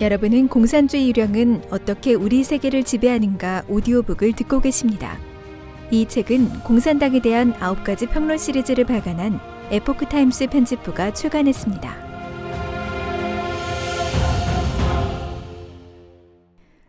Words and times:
여러분은 0.00 0.48
공산주의 0.48 1.08
유령은 1.08 1.66
어떻게 1.70 2.14
우리 2.14 2.42
세계를 2.42 2.82
지배하는가 2.82 3.62
오디오북을 3.68 4.32
듣고 4.32 4.60
계십니다. 4.60 5.16
이 5.92 6.04
책은 6.08 6.64
공산당에 6.64 7.20
대한 7.20 7.52
9가지 7.52 8.10
평론 8.10 8.36
시리즈를 8.36 8.84
발간한 8.86 9.38
에포크 9.70 10.06
타임스 10.06 10.48
편집부가 10.48 11.12
출간했습니다. 11.12 12.04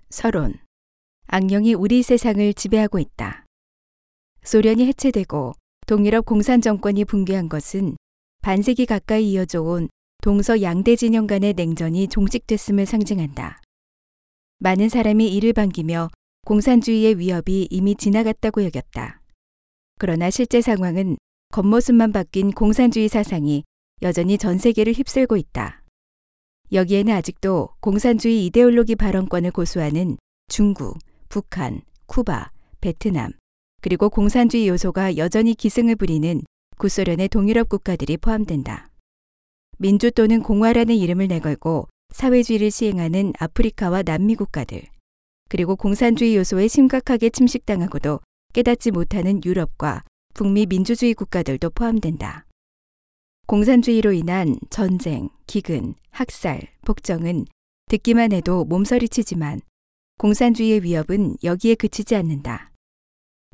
서론. 0.10 0.56
악령이 1.28 1.76
우리 1.76 2.02
세상을 2.02 2.56
지배하고 2.56 2.98
있다. 2.98 3.46
소련이 4.44 4.88
해체되고 4.88 5.54
동유럽 5.86 6.26
공산 6.26 6.60
정권이 6.60 7.06
붕괴한 7.06 7.50
것은 7.50 7.98
반세기 8.42 8.88
가까이 8.88 9.32
이어져 9.32 9.62
온 9.62 9.90
동서 10.26 10.64
양대 10.64 10.96
진영 10.96 11.28
간의 11.28 11.54
냉전이 11.54 12.08
종식됐음을 12.08 12.88
상징한다. 12.88 13.62
많은 14.58 14.90
사람이 14.90 15.28
이를 15.28 15.54
반기며 15.54 16.10
공산주의의 16.48 17.20
위협이 17.20 17.68
이미 17.70 17.94
지나갔다고 17.94 18.64
여겼다. 18.64 19.22
그러나 20.00 20.32
실제 20.32 20.62
상황은 20.62 21.18
겉모습만 21.52 22.12
바뀐 22.12 22.50
공산주의 22.50 23.08
사상이 23.08 23.66
여전히 24.02 24.40
전 24.40 24.58
세계를 24.58 24.94
휩쓸고 24.94 25.38
있다. 25.38 25.84
여기에는 26.72 27.14
아직도 27.14 27.70
공산주의 27.80 28.48
이데올로기 28.48 28.96
발언권을 28.96 29.52
고수하는 29.52 30.18
중국, 30.48 30.98
북한, 31.30 31.84
쿠바, 32.08 32.50
베트남, 32.82 33.32
그리고 33.80 34.10
공산주의 34.10 34.70
요소가 34.70 35.18
여전히 35.18 35.54
기승을 35.54 35.96
부리는 35.98 36.42
구소련의 36.80 37.30
동유럽 37.30 37.70
국가들이 37.70 38.18
포함된다. 38.18 38.90
민주 39.78 40.12
또는 40.12 40.42
공화라는 40.42 40.96
이름을 40.96 41.28
내걸고 41.28 41.88
사회주의를 42.14 42.72
시행하는 42.72 43.34
아프리카와 43.40 44.04
남미 44.04 44.36
국가들, 44.36 44.84
그리고 45.50 45.76
공산주의 45.76 46.36
요소에 46.38 46.68
심각하게 46.68 47.30
침식당하고도 47.30 48.22
깨닫지 48.54 48.92
못하는 48.92 49.42
유럽과 49.44 50.04
북미 50.34 50.66
민주주의 50.66 51.14
국가들도 51.14 51.72
포함된다. 51.72 52.46
공산주의로 53.48 54.14
인한 54.14 54.58
전쟁, 54.70 55.30
기근, 55.46 55.94
학살, 56.10 56.62
복정은 56.86 57.46
듣기만 57.88 58.32
해도 58.32 58.64
몸서리치지만 58.66 59.60
공산주의의 60.18 60.84
위협은 60.84 61.36
여기에 61.44 61.76
그치지 61.76 62.16
않는다. 62.16 62.72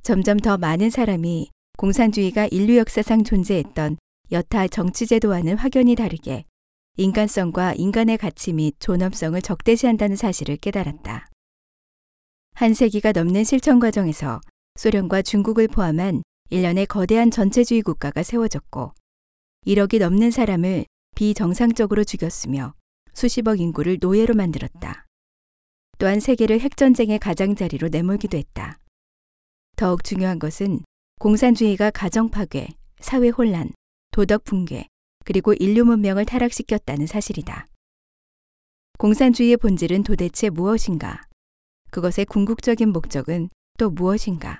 점점 0.03 0.38
더 0.38 0.58
많은 0.58 0.91
사람이 0.91 1.50
공산주의가 1.78 2.47
인류 2.52 2.78
역사상 2.78 3.23
존재했던 3.23 3.97
여타 4.32 4.66
정치제도와는 4.66 5.58
확연히 5.58 5.94
다르게 5.94 6.46
인간성과 6.96 7.74
인간의 7.74 8.18
가치 8.18 8.54
및 8.54 8.76
존엄성을 8.80 9.42
적대시한다는 9.42 10.16
사실을 10.16 10.56
깨달았다. 10.56 11.28
한 12.54 12.74
세기가 12.74 13.12
넘는 13.12 13.44
실천 13.44 13.80
과정에서 13.80 14.40
소련과 14.76 15.22
중국을 15.22 15.68
포함한 15.68 16.24
일련의 16.50 16.86
거대한 16.86 17.30
전체주의 17.30 17.82
국가가 17.82 18.24
세워졌고 18.24 18.94
1억이 19.68 20.00
넘는 20.00 20.32
사람을 20.32 20.86
비정상적으로 21.16 22.06
죽였으며 22.06 22.74
수십억 23.14 23.59
인구를 23.59 23.98
노예로 24.00 24.34
만들었다. 24.34 25.06
또한 25.98 26.22
세계를 26.22 26.62
핵전쟁의 26.62 27.20
가장자리로 27.20 27.90
내몰기도 27.90 28.38
했다. 28.38 28.80
더욱 29.76 30.06
중요한 30.06 30.40
것은 30.40 30.80
공산주의가 31.20 31.92
가정 31.92 32.30
파괴, 32.30 32.70
사회 33.00 33.30
혼란, 33.30 33.72
도덕 34.12 34.44
붕괴, 34.44 34.88
그리고 35.23 35.54
인류 35.54 35.86
문명을 35.86 36.26
타락시켰다는 36.26 37.08
사실이다. 37.08 37.66
공산주의의 38.98 39.56
본질은 39.56 40.03
도대체 40.03 40.50
무엇인가? 40.50 41.22
그것의 41.92 42.26
궁극적인 42.26 42.90
목적은 42.90 43.50
또 43.78 43.90
무엇인가? 43.90 44.59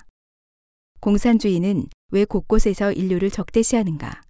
공산주의는 1.02 1.88
왜 2.12 2.24
곳곳에서 2.24 2.94
인류를 2.94 3.30
적대시하는가? 3.30 4.22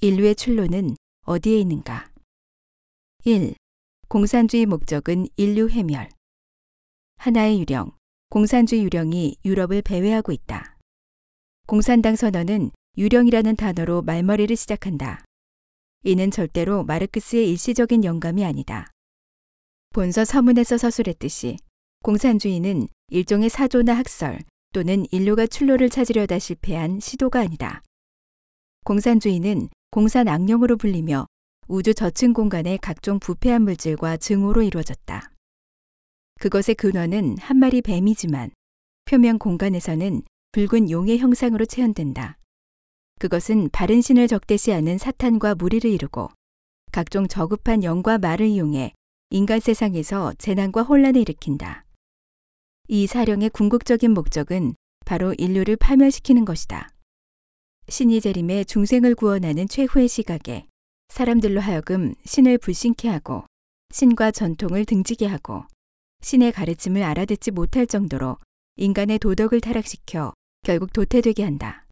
인류의 0.00 0.34
출路는 0.34 0.96
어디에 1.26 1.58
있는가? 1.60 2.10
1. 3.24 3.54
공산주의 4.08 4.64
목적은 4.64 5.26
인류 5.36 5.68
해멸. 5.68 6.08
하나의 7.16 7.60
유령, 7.60 7.92
공산주의 8.30 8.82
유령이 8.84 9.36
유럽을 9.44 9.82
배회하고 9.82 10.32
있다. 10.32 10.78
공산당 11.66 12.16
선언은 12.16 12.70
유령이라는 12.98 13.54
단어로 13.54 14.02
말머리를 14.02 14.56
시작한다. 14.56 15.24
이는 16.02 16.32
절대로 16.32 16.82
마르크스의 16.82 17.48
일시적인 17.48 18.02
영감이 18.02 18.44
아니다. 18.44 18.90
본서 19.90 20.24
서문에서 20.24 20.78
서술했듯이 20.78 21.58
공산주의는 22.02 22.88
일종의 23.10 23.50
사조나 23.50 23.94
학설 23.94 24.40
또는 24.72 25.06
인류가 25.12 25.46
출로를 25.46 25.90
찾으려다 25.90 26.40
실패한 26.40 26.98
시도가 26.98 27.38
아니다. 27.38 27.82
공산주의는 28.84 29.68
공산 29.92 30.26
악령으로 30.26 30.76
불리며 30.76 31.26
우주 31.68 31.94
저층 31.94 32.32
공간의 32.32 32.78
각종 32.78 33.20
부패한 33.20 33.62
물질과 33.62 34.16
증오로 34.16 34.62
이루어졌다. 34.62 35.30
그것의 36.40 36.74
근원은 36.76 37.38
한 37.38 37.58
마리 37.58 37.80
뱀이지만 37.80 38.50
표면 39.04 39.38
공간에서는 39.38 40.22
붉은 40.50 40.90
용의 40.90 41.18
형상으로 41.18 41.64
체현된다. 41.64 42.38
그것은 43.18 43.68
바른 43.70 44.00
신을 44.00 44.28
적대시하는 44.28 44.98
사탄과 44.98 45.54
무리를 45.54 45.90
이루고 45.90 46.30
각종 46.92 47.28
저급한 47.28 47.84
영과 47.84 48.18
말을 48.18 48.46
이용해 48.46 48.92
인간 49.30 49.60
세상에서 49.60 50.34
재난과 50.38 50.82
혼란을 50.82 51.20
일으킨다. 51.20 51.84
이 52.88 53.06
사령의 53.06 53.50
궁극적인 53.50 54.12
목적은 54.12 54.74
바로 55.04 55.34
인류를 55.36 55.76
파멸시키는 55.76 56.44
것이다. 56.44 56.90
신이 57.88 58.20
재림의 58.20 58.64
중생을 58.66 59.14
구원하는 59.14 59.66
최후의 59.68 60.08
시각에 60.08 60.66
사람들로 61.08 61.60
하여금 61.60 62.14
신을 62.24 62.58
불신케 62.58 63.08
하고 63.08 63.44
신과 63.92 64.30
전통을 64.30 64.84
등지게 64.84 65.26
하고 65.26 65.64
신의 66.20 66.52
가르침을 66.52 67.02
알아듣지 67.02 67.50
못할 67.50 67.86
정도로 67.86 68.36
인간의 68.76 69.18
도덕을 69.18 69.60
타락시켜 69.60 70.32
결국 70.62 70.92
도태되게 70.92 71.42
한다. 71.42 71.87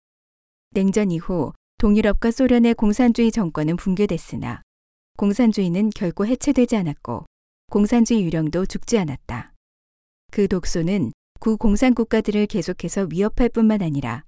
냉전 0.76 1.10
이후 1.10 1.54
동유럽과 1.78 2.31
소련의 2.31 2.75
공산주의 2.75 3.32
정권은 3.32 3.76
붕괴됐으나 3.76 4.60
공산주의는 5.16 5.88
결코 5.88 6.26
해체되지 6.26 6.76
않았고 6.76 7.25
공산주의 7.70 8.22
유령도 8.22 8.66
죽지 8.66 8.98
않았다. 8.98 9.54
그 10.31 10.48
독소는 10.48 11.12
구공산 11.41 11.94
국가들을 11.94 12.44
계속해서 12.44 13.09
위협할 13.10 13.48
뿐만 13.48 13.81
아니라 13.81 14.25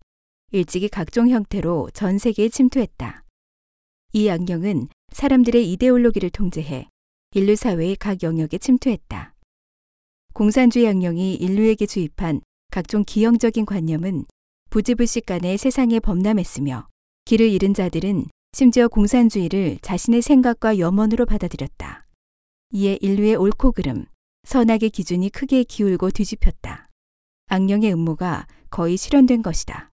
일찍이 0.51 0.89
각종 0.89 1.29
형태로 1.29 1.91
전 1.93 2.17
세계에 2.17 2.49
침투했다. 2.49 3.25
이 4.15 4.31
악령은 4.31 4.89
사람들의 5.13 5.71
이데올로기를 5.73 6.31
통제해 6.31 6.89
인류 7.33 7.57
사회의 7.57 7.95
각 7.95 8.23
영역에 8.23 8.57
침투했다. 8.57 9.35
공산주의 10.33 10.89
악령이 10.89 11.35
인류에게 11.35 11.85
주입한 11.85 12.41
각종 12.71 13.05
기형적인 13.05 13.67
관념은 13.67 14.25
부지불식 14.79 15.27
간에 15.27 15.57
세상에 15.57 15.99
범람했으며 15.99 16.87
길을 17.25 17.49
잃은 17.49 17.75
자들은 17.75 18.27
심지어 18.53 18.87
공산주의를 18.87 19.79
자신의 19.83 20.23
생각과 20.23 20.79
염원으로 20.79 21.27
받아들였다. 21.27 22.07
이에 22.71 22.97
인류의 23.01 23.35
옳고 23.35 23.73
그름, 23.73 24.07
선악의 24.45 24.91
기준이 24.91 25.31
크게 25.31 25.65
기울고 25.65 26.13
뒤집혔다. 26.13 26.87
악령의 27.49 27.93
음모가 27.93 28.47
거의 28.71 28.97
실현된 28.97 29.43
것이다. 29.43 29.91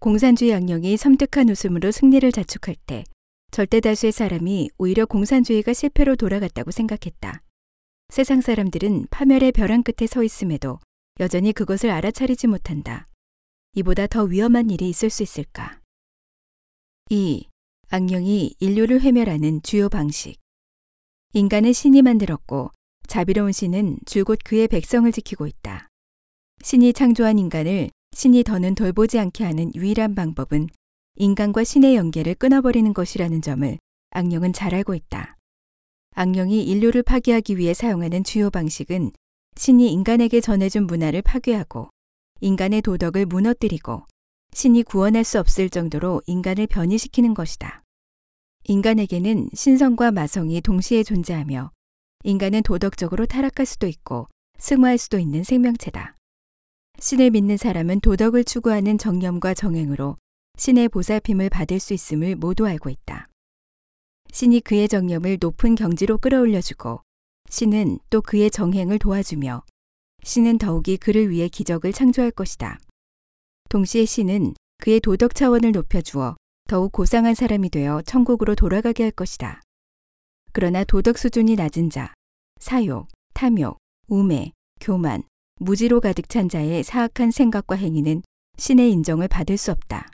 공산주의 0.00 0.54
악령이 0.54 0.96
섬뜩한 0.96 1.50
웃음으로 1.50 1.90
승리를 1.90 2.32
자축할 2.32 2.76
때 2.86 3.04
절대 3.50 3.80
다수의 3.80 4.12
사람이 4.12 4.70
오히려 4.78 5.04
공산주의가 5.04 5.74
실패로 5.74 6.16
돌아갔다고 6.16 6.70
생각했다. 6.70 7.42
세상 8.08 8.40
사람들은 8.40 9.08
파멸의 9.10 9.52
벼랑 9.52 9.82
끝에 9.82 10.06
서 10.06 10.22
있음에도 10.22 10.78
여전히 11.20 11.52
그것을 11.52 11.90
알아차리지 11.90 12.46
못한다. 12.46 13.04
이보다 13.74 14.06
더 14.06 14.24
위험한 14.24 14.68
일이 14.68 14.90
있을 14.90 15.08
수 15.08 15.22
있을까? 15.22 15.80
2. 17.08 17.48
악령이 17.88 18.56
인류를 18.60 19.00
회멸하는 19.00 19.62
주요 19.62 19.88
방식. 19.88 20.38
인간은 21.32 21.72
신이 21.72 22.02
만들었고 22.02 22.70
자비로운 23.06 23.52
신은 23.52 23.98
줄곧 24.04 24.40
그의 24.44 24.68
백성을 24.68 25.10
지키고 25.10 25.46
있다. 25.46 25.88
신이 26.62 26.92
창조한 26.92 27.38
인간을 27.38 27.90
신이 28.14 28.44
더는 28.44 28.74
돌보지 28.74 29.18
않게 29.18 29.42
하는 29.42 29.74
유일한 29.74 30.14
방법은 30.14 30.68
인간과 31.16 31.64
신의 31.64 31.96
연계를 31.96 32.34
끊어버리는 32.34 32.92
것이라는 32.92 33.40
점을 33.40 33.78
악령은 34.10 34.52
잘 34.52 34.74
알고 34.74 34.94
있다. 34.94 35.38
악령이 36.14 36.62
인류를 36.62 37.02
파괴하기 37.02 37.56
위해 37.56 37.72
사용하는 37.72 38.22
주요 38.22 38.50
방식은 38.50 39.12
신이 39.56 39.90
인간에게 39.92 40.42
전해준 40.42 40.86
문화를 40.86 41.22
파괴하고 41.22 41.88
인간의 42.44 42.82
도덕을 42.82 43.26
무너뜨리고 43.26 44.04
신이 44.52 44.82
구원할 44.82 45.22
수 45.22 45.38
없을 45.38 45.70
정도로 45.70 46.22
인간을 46.26 46.66
변이시키는 46.66 47.34
것이다. 47.34 47.84
인간에게는 48.64 49.50
신성과 49.54 50.10
마성이 50.10 50.60
동시에 50.60 51.04
존재하며 51.04 51.70
인간은 52.24 52.64
도덕적으로 52.64 53.26
타락할 53.26 53.64
수도 53.64 53.86
있고 53.86 54.26
승화할 54.58 54.98
수도 54.98 55.20
있는 55.20 55.44
생명체다. 55.44 56.16
신을 56.98 57.30
믿는 57.30 57.56
사람은 57.58 58.00
도덕을 58.00 58.42
추구하는 58.42 58.98
정념과 58.98 59.54
정행으로 59.54 60.16
신의 60.56 60.88
보살핌을 60.88 61.48
받을 61.48 61.78
수 61.78 61.94
있음을 61.94 62.34
모두 62.34 62.66
알고 62.66 62.90
있다. 62.90 63.28
신이 64.32 64.62
그의 64.62 64.88
정념을 64.88 65.38
높은 65.40 65.76
경지로 65.76 66.18
끌어올려주고 66.18 67.02
신은 67.50 68.00
또 68.10 68.20
그의 68.20 68.50
정행을 68.50 68.98
도와주며 68.98 69.62
신은 70.24 70.58
더욱이 70.58 70.96
그를 70.96 71.30
위해 71.30 71.48
기적을 71.48 71.92
창조할 71.92 72.30
것이다. 72.30 72.78
동시에 73.68 74.04
신은 74.04 74.54
그의 74.78 75.00
도덕 75.00 75.34
차원을 75.34 75.72
높여주어 75.72 76.36
더욱 76.68 76.92
고상한 76.92 77.34
사람이 77.34 77.70
되어 77.70 78.02
천국으로 78.02 78.54
돌아가게 78.54 79.02
할 79.02 79.10
것이다. 79.10 79.60
그러나 80.52 80.84
도덕 80.84 81.18
수준이 81.18 81.56
낮은 81.56 81.90
자, 81.90 82.14
사욕, 82.60 83.08
탐욕, 83.34 83.78
우매, 84.06 84.52
교만, 84.80 85.22
무지로 85.56 86.00
가득 86.00 86.28
찬 86.28 86.48
자의 86.48 86.82
사악한 86.82 87.30
생각과 87.30 87.76
행위는 87.76 88.22
신의 88.58 88.90
인정을 88.92 89.28
받을 89.28 89.56
수 89.56 89.70
없다. 89.72 90.08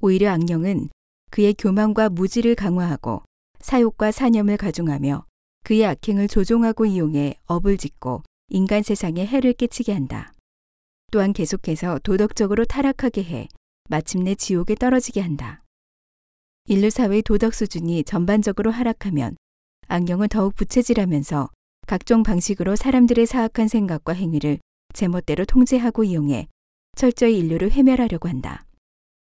오히려 0.00 0.30
악령은 0.32 0.88
그의 1.30 1.54
교만과 1.54 2.08
무지를 2.08 2.54
강화하고 2.54 3.22
사욕과 3.60 4.10
사념을 4.10 4.56
가중하며 4.56 5.24
그의 5.64 5.86
악행을 5.86 6.28
조종하고 6.28 6.86
이용해 6.86 7.36
업을 7.46 7.76
짓고 7.76 8.22
인간 8.54 8.82
세상에 8.82 9.24
해를 9.24 9.54
끼치게 9.54 9.94
한다. 9.94 10.34
또한 11.10 11.32
계속해서 11.32 12.00
도덕적으로 12.00 12.66
타락하게 12.66 13.24
해 13.24 13.48
마침내 13.88 14.34
지옥에 14.34 14.74
떨어지게 14.74 15.22
한다. 15.22 15.64
인류 16.66 16.90
사회의 16.90 17.22
도덕 17.22 17.54
수준이 17.54 18.04
전반적으로 18.04 18.70
하락하면 18.70 19.38
악령은 19.88 20.28
더욱 20.28 20.54
부채질하면서 20.54 21.48
각종 21.86 22.22
방식으로 22.22 22.76
사람들의 22.76 23.24
사악한 23.24 23.68
생각과 23.68 24.12
행위를 24.12 24.58
제멋대로 24.92 25.46
통제하고 25.46 26.04
이용해 26.04 26.48
철저히 26.94 27.38
인류를 27.38 27.70
회멸하려고 27.70 28.28
한다. 28.28 28.66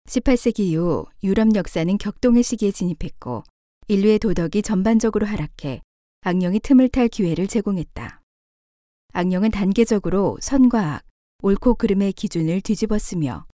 18세기 0.08 0.60
이후 0.60 1.04
유럽 1.22 1.54
역사는 1.54 1.98
격동의 1.98 2.42
시기에 2.42 2.70
진입했고 2.70 3.42
인류의 3.88 4.18
도덕이 4.18 4.62
전반적으로 4.62 5.26
하락해 5.26 5.82
악령이 6.22 6.60
틈을 6.60 6.88
탈 6.88 7.08
기회를 7.08 7.48
제공했다. 7.48 8.19
악령은 9.12 9.50
단계적으로 9.50 10.38
선과 10.40 10.94
악, 10.94 11.02
옳고 11.42 11.74
그름의 11.74 12.12
기준을 12.12 12.60
뒤집었으며 12.60 13.46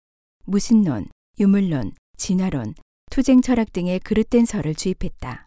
무신론, 0.44 1.06
유물론, 1.38 1.92
진화론, 2.16 2.74
투쟁 3.10 3.40
철학 3.40 3.72
등의 3.72 4.00
그릇된 4.00 4.44
설을 4.44 4.74
주입했다. 4.74 5.46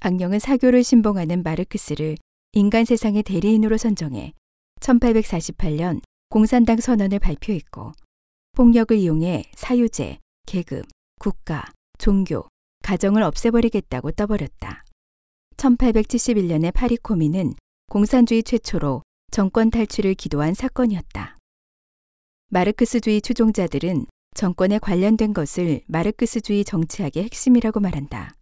악령은 0.00 0.38
사교를 0.38 0.84
신봉하는 0.84 1.42
마르크스를 1.42 2.16
인간 2.52 2.84
세상의 2.84 3.22
대리인으로 3.22 3.76
선정해 3.76 4.32
1848년 4.80 6.00
공산당 6.28 6.78
선언을 6.78 7.18
발표했고 7.18 7.92
폭력을 8.52 8.96
이용해 8.96 9.44
사유제, 9.54 10.18
계급, 10.46 10.86
국가, 11.18 11.64
종교, 11.98 12.48
가정을 12.82 13.22
없애버리겠다고 13.22 14.12
떠벌였다. 14.12 14.84
1871년의 15.56 16.72
파리 16.72 16.96
코미는 16.96 17.54
공산주의 17.88 18.42
최초로 18.42 19.02
정권 19.30 19.70
탈출을 19.70 20.14
기도한 20.14 20.54
사건이었다. 20.54 21.36
마르크스주의 22.48 23.20
추종자들은 23.20 24.06
정권에 24.34 24.78
관련된 24.78 25.32
것을 25.32 25.82
마르크스주의 25.86 26.64
정치학의 26.64 27.24
핵심이라고 27.24 27.80
말한다. 27.80 28.34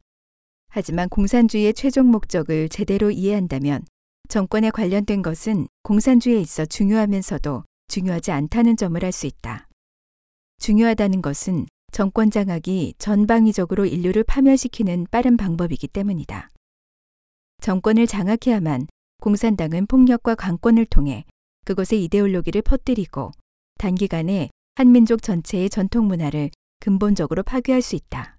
하지만 0.68 1.08
공산주의의 1.08 1.72
최종 1.74 2.10
목적을 2.10 2.68
제대로 2.68 3.10
이해한다면 3.10 3.84
정권에 4.28 4.70
관련된 4.70 5.22
것은 5.22 5.68
공산주의에 5.82 6.40
있어 6.40 6.66
중요하면서도 6.66 7.64
중요하지 7.88 8.32
않다는 8.32 8.76
점을 8.76 9.02
알 9.04 9.12
수 9.12 9.26
있다. 9.26 9.68
중요하다는 10.58 11.22
것은 11.22 11.66
정권 11.92 12.30
장악이 12.30 12.94
전방위적으로 12.98 13.86
인류를 13.86 14.24
파멸시키는 14.24 15.06
빠른 15.10 15.36
방법이기 15.36 15.88
때문이다. 15.88 16.48
정권을 17.60 18.06
장악해야만 18.06 18.88
공산당은 19.24 19.86
폭력과 19.86 20.34
강권을 20.34 20.84
통해 20.84 21.24
그것의 21.64 22.04
이데올로기를 22.04 22.60
퍼뜨리고 22.60 23.30
단기간에 23.78 24.50
한민족 24.74 25.22
전체의 25.22 25.70
전통 25.70 26.08
문화를 26.08 26.50
근본적으로 26.78 27.42
파괴할 27.42 27.80
수 27.80 27.96
있다. 27.96 28.36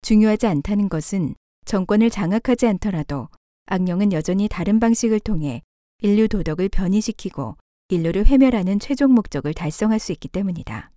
중요하지 0.00 0.46
않다는 0.46 0.88
것은 0.88 1.34
정권을 1.66 2.08
장악하지 2.08 2.66
않더라도 2.68 3.28
악령은 3.66 4.12
여전히 4.12 4.48
다른 4.48 4.80
방식을 4.80 5.20
통해 5.20 5.60
인류 5.98 6.26
도덕을 6.26 6.70
변이시키고 6.70 7.58
인류를 7.90 8.24
회멸하는 8.24 8.78
최종 8.78 9.12
목적을 9.12 9.52
달성할 9.52 9.98
수 9.98 10.10
있기 10.12 10.28
때문이다. 10.28 10.90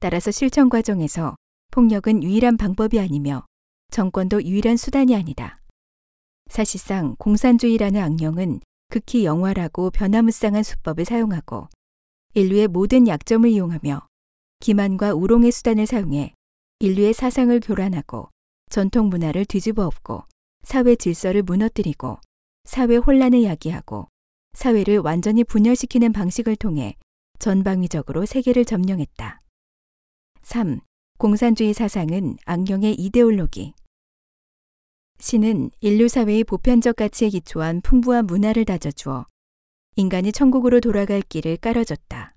따라서 0.00 0.30
실천 0.30 0.70
과정에서 0.70 1.36
폭력은 1.72 2.22
유일한 2.22 2.56
방법이 2.56 2.98
아니며 2.98 3.44
정권도 3.90 4.42
유일한 4.44 4.78
수단이 4.78 5.14
아니다. 5.14 5.57
사실상 6.48 7.14
공산주의라는 7.18 8.00
악령은 8.02 8.60
극히 8.88 9.24
영활하고 9.24 9.90
변화무쌍한 9.90 10.62
수법을 10.62 11.04
사용하고 11.04 11.68
인류의 12.34 12.68
모든 12.68 13.06
약점을 13.06 13.48
이용하며 13.48 14.06
기만과 14.60 15.14
우롱의 15.14 15.52
수단을 15.52 15.86
사용해 15.86 16.34
인류의 16.80 17.12
사상을 17.12 17.58
교란하고 17.60 18.28
전통 18.70 19.08
문화를 19.08 19.44
뒤집어 19.44 19.86
엎고 19.86 20.24
사회 20.62 20.96
질서를 20.96 21.42
무너뜨리고 21.42 22.18
사회 22.64 22.96
혼란을 22.96 23.44
야기하고 23.44 24.08
사회를 24.54 24.98
완전히 24.98 25.44
분열시키는 25.44 26.12
방식을 26.12 26.56
통해 26.56 26.96
전방위적으로 27.38 28.26
세계를 28.26 28.64
점령했다. 28.64 29.40
3. 30.42 30.80
공산주의 31.18 31.72
사상은 31.72 32.36
악령의 32.44 32.94
이데올로기. 32.94 33.74
신은 35.20 35.70
인류 35.80 36.08
사회의 36.08 36.44
보편적 36.44 36.96
가치에 36.96 37.28
기초한 37.28 37.80
풍부한 37.80 38.26
문화를 38.26 38.64
다져주어 38.64 39.26
인간이 39.96 40.30
천국으로 40.30 40.80
돌아갈 40.80 41.22
길을 41.22 41.56
깔아줬다. 41.56 42.34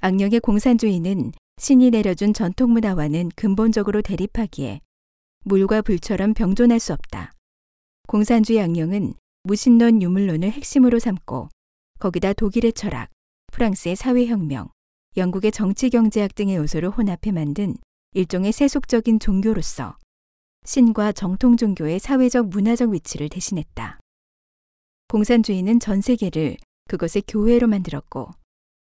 악령의 0.00 0.40
공산주의는 0.40 1.32
신이 1.58 1.90
내려준 1.90 2.32
전통 2.32 2.72
문화와는 2.72 3.30
근본적으로 3.34 4.00
대립하기에 4.00 4.80
물과 5.44 5.82
불처럼 5.82 6.34
병존할 6.34 6.78
수 6.78 6.92
없다. 6.92 7.32
공산주의 8.06 8.60
악령은 8.60 9.14
무신론 9.42 10.02
유물론을 10.02 10.50
핵심으로 10.52 11.00
삼고 11.00 11.48
거기다 11.98 12.32
독일의 12.32 12.74
철학, 12.74 13.10
프랑스의 13.52 13.96
사회혁명, 13.96 14.68
영국의 15.16 15.50
정치경제학 15.50 16.36
등의 16.36 16.56
요소를 16.56 16.90
혼합해 16.90 17.32
만든 17.32 17.74
일종의 18.14 18.52
세속적인 18.52 19.18
종교로서 19.18 19.96
신과 20.64 21.12
정통 21.12 21.56
종교의 21.56 21.98
사회적 21.98 22.48
문화적 22.48 22.90
위치를 22.90 23.28
대신했다. 23.28 23.98
공산주의는 25.08 25.80
전 25.80 26.00
세계를 26.00 26.56
그것의 26.88 27.24
교회로 27.26 27.66
만들었고 27.66 28.30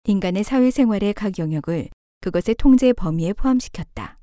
인간의 0.05 0.43
사회생활의 0.43 1.13
각 1.13 1.37
영역을 1.37 1.89
그것의 2.21 2.55
통제 2.57 2.93
범위에 2.93 3.33
포함시켰다. 3.33 4.17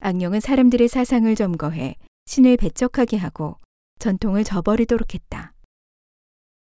악령은 0.00 0.40
사람들의 0.40 0.88
사상을 0.88 1.34
점거해 1.34 1.96
신을 2.26 2.56
배척하게 2.56 3.16
하고 3.16 3.56
전통을 3.98 4.44
저버리도록 4.44 5.14
했다. 5.14 5.54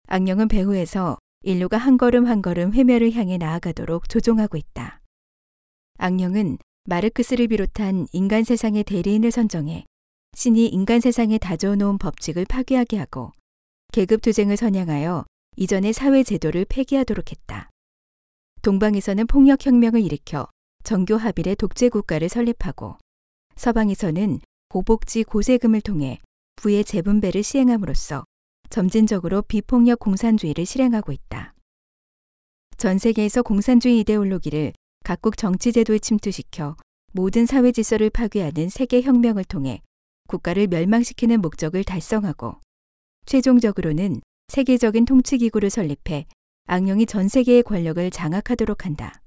악령은 0.09 0.49
배후에서 0.49 1.19
인류가 1.43 1.77
한 1.77 1.97
걸음 1.97 2.27
한 2.27 2.43
걸음 2.43 2.73
회멸을 2.73 3.13
향해 3.13 3.39
나아가도록 3.39 4.09
조종하고 4.09 4.57
있다. 4.57 5.01
악령은 5.99 6.59
마르크스를 6.85 7.47
비롯한 7.47 8.09
인간 8.13 8.43
세상의 8.43 8.83
대리인을 8.85 9.31
선정해 9.31 9.85
신이 10.35 10.67
인간 10.67 11.01
세상에 11.01 11.39
다져놓은 11.39 11.99
법칙을 11.99 12.45
파괴하게 12.47 12.97
하고 12.99 13.33
계급 13.93 14.23
투쟁을 14.23 14.57
선양하여 14.57 15.25
이전의 15.57 15.93
사회 15.93 16.25
제도를 16.25 16.65
폐기하도록 16.65 17.31
했다. 17.31 17.71
동방에서는 18.63 19.27
폭력 19.27 19.65
혁명을 19.65 20.01
일으켜 20.01 20.49
정교 20.83 21.17
합일의 21.17 21.57
독재 21.57 21.89
국가를 21.91 22.29
설립하고 22.29 22.97
서방에서는 23.57 24.41
고복지 24.69 25.25
고세금을 25.25 25.83
통해 25.83 26.19
부의 26.57 26.85
재분배를 26.85 27.43
시행함으로써 27.43 28.25
점진적으로 28.71 29.43
비폭력 29.43 30.01
공산주의를 30.01 30.65
실행하고 30.65 31.13
있다. 31.13 31.55
전 32.79 32.99
세계에서 32.99 33.43
공산주의 33.43 34.01
이데올로기를 34.01 34.73
각국 35.03 35.37
정치제도에 35.37 35.99
침투시켜 35.99 36.77
모든 37.13 37.47
사회 37.47 37.73
질서를 37.73 38.11
파괴하는 38.11 38.69
세계 38.69 39.03
혁명을 39.03 39.45
통해 39.45 39.83
국가를 40.29 40.67
멸망시키는 40.67 41.41
목적을 41.41 41.85
달성하고 41.85 42.61
최종적으로는 43.27 44.21
세계적인 44.49 45.05
통치기구를 45.05 45.71
설립해 45.71 46.27
악령이 46.67 47.07
전 47.07 47.29
세계의 47.29 47.63
권력을 47.63 48.11
장악하도록 48.11 48.85
한다. 48.85 49.21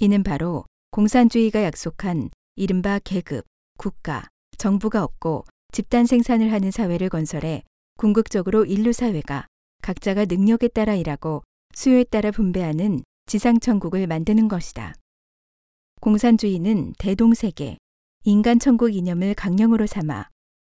이는 0.00 0.22
바로 0.22 0.64
공산주의가 0.90 1.64
약속한 1.64 2.30
이른바 2.54 2.98
계급, 3.02 3.44
국가, 3.76 4.28
정부가 4.56 5.02
없고 5.04 5.44
집단 5.72 6.06
생산을 6.06 6.52
하는 6.52 6.70
사회를 6.70 7.08
건설해 7.08 7.62
궁극적으로 7.96 8.64
인류 8.64 8.92
사회가 8.92 9.46
각자가 9.82 10.24
능력에 10.24 10.68
따라 10.68 10.94
일하고 10.94 11.42
수요에 11.74 12.04
따라 12.04 12.30
분배하는 12.30 13.02
지상천국을 13.28 14.06
만드는 14.06 14.48
것이다. 14.48 14.94
공산주의는 16.00 16.94
대동세계, 16.98 17.76
인간천국 18.24 18.94
이념을 18.94 19.34
강령으로 19.34 19.86
삼아 19.86 20.28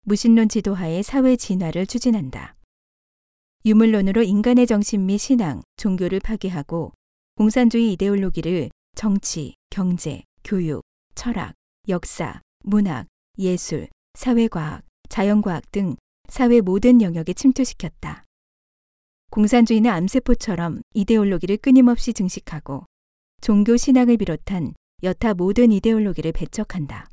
무신론 0.02 0.49
지도하에 0.49 1.02
사회 1.02 1.37
진화를 1.37 1.87
추진한다. 1.87 2.57
유물론으로 3.64 4.23
인간의 4.23 4.66
정신 4.66 5.07
및 5.07 5.19
신앙, 5.19 5.62
종교를 5.76 6.19
파괴하고 6.19 6.92
공산주의 7.37 7.92
이데올로기를 7.92 8.71
정치, 8.97 9.54
경제, 9.71 10.25
교육, 10.42 10.83
철학, 11.14 11.54
역사, 11.88 12.40
문학, 12.64 13.07
예술, 13.38 13.88
사회과학, 14.14 14.83
자연과학 15.09 15.71
등 15.71 15.95
사회 16.28 16.61
모든 16.61 17.00
영역에 17.00 17.33
침투시켰다. 17.33 18.25
공산주의는 19.30 19.88
암세포처럼 19.88 20.82
이데올로기를 20.92 21.58
끊임없이 21.58 22.12
증식하고 22.12 22.87
종교 23.40 23.76
신앙을 23.76 24.16
비롯한 24.16 24.75
여타 25.04 25.34
모든 25.34 25.70
이데올로기를 25.70 26.32
배척한다. 26.32 27.08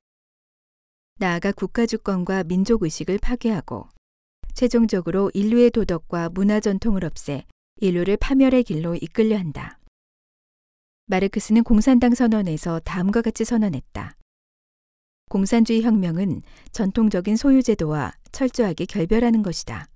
나아가 1.20 1.52
국가주권과 1.52 2.46
민족의식을 2.46 3.20
파괴하고 3.20 3.90
최종적으로 4.56 5.30
인류의 5.36 5.70
도덕과 5.70 6.30
문화 6.30 6.60
전통을 6.60 7.06
없애 7.06 7.46
인류를 7.82 8.18
파멸의 8.18 8.64
길로 8.64 8.96
이끌려 8.96 9.38
한다. 9.38 9.80
마르크스는 11.06 11.64
공산당 11.64 12.16
선언에서 12.16 12.80
다음과 12.80 13.22
같이 13.22 13.46
선언했다. 13.46 14.18
공산주의 15.30 15.84
혁명은 15.84 16.42
전통적인 16.72 17.36
소유제도와 17.36 18.14
철저하게 18.32 18.86
결별하는 18.86 19.44
것이다. 19.44 19.88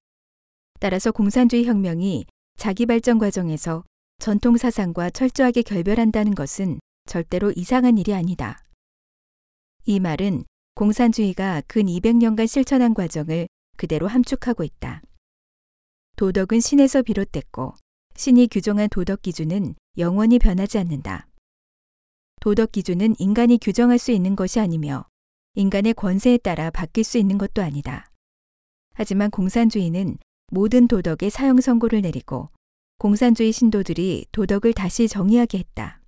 따라서 0.81 1.11
공산주의 1.11 1.65
혁명이 1.65 2.25
자기 2.57 2.87
발전 2.87 3.19
과정에서 3.19 3.83
전통 4.17 4.57
사상과 4.57 5.11
철저하게 5.11 5.61
결별한다는 5.61 6.33
것은 6.33 6.79
절대로 7.05 7.53
이상한 7.55 7.99
일이 7.99 8.15
아니다. 8.15 8.65
이 9.85 9.99
말은 9.99 10.43
공산주의가 10.73 11.61
근 11.67 11.83
200년간 11.83 12.47
실천한 12.47 12.95
과정을 12.95 13.47
그대로 13.77 14.07
함축하고 14.07 14.63
있다. 14.63 15.03
도덕은 16.15 16.59
신에서 16.59 17.03
비롯됐고 17.03 17.75
신이 18.15 18.47
규정한 18.47 18.89
도덕 18.89 19.21
기준은 19.21 19.75
영원히 19.99 20.39
변하지 20.39 20.79
않는다. 20.79 21.27
도덕 22.39 22.71
기준은 22.71 23.17
인간이 23.19 23.59
규정할 23.59 23.99
수 23.99 24.11
있는 24.11 24.35
것이 24.35 24.59
아니며 24.59 25.05
인간의 25.53 25.93
권세에 25.93 26.39
따라 26.39 26.71
바뀔 26.71 27.03
수 27.03 27.19
있는 27.19 27.37
것도 27.37 27.61
아니다. 27.61 28.09
하지만 28.95 29.29
공산주의는 29.29 30.17
모든 30.53 30.89
도덕의 30.89 31.29
사형 31.29 31.61
선고를 31.61 32.01
내리고 32.01 32.49
공산주의 32.97 33.53
신도들이 33.53 34.25
도덕을 34.33 34.73
다시 34.73 35.07
정의하게 35.07 35.59
했다. 35.59 36.01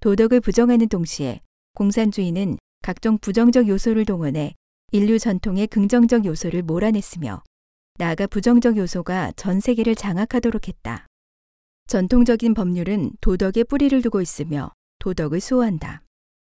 도덕을 0.00 0.40
부정하는 0.40 0.88
동시에 0.88 1.42
공산주의는 1.74 2.56
각종 2.80 3.18
부정적 3.18 3.68
요소를 3.68 4.06
동원해 4.06 4.54
인류 4.92 5.18
전통의 5.18 5.66
긍정적 5.66 6.24
요소를 6.24 6.62
몰아냈으며 6.62 7.42
나아가 7.98 8.26
부정적 8.26 8.78
요소가 8.78 9.32
전 9.36 9.60
세계를 9.60 9.96
장악하도록 9.96 10.66
했다. 10.66 11.06
전통적인 11.88 12.54
법률은 12.54 13.12
도덕에 13.20 13.64
뿌리를 13.64 14.00
두고 14.00 14.22
있으며 14.22 14.72
도덕을 14.98 15.40
수호한다. 15.40 16.02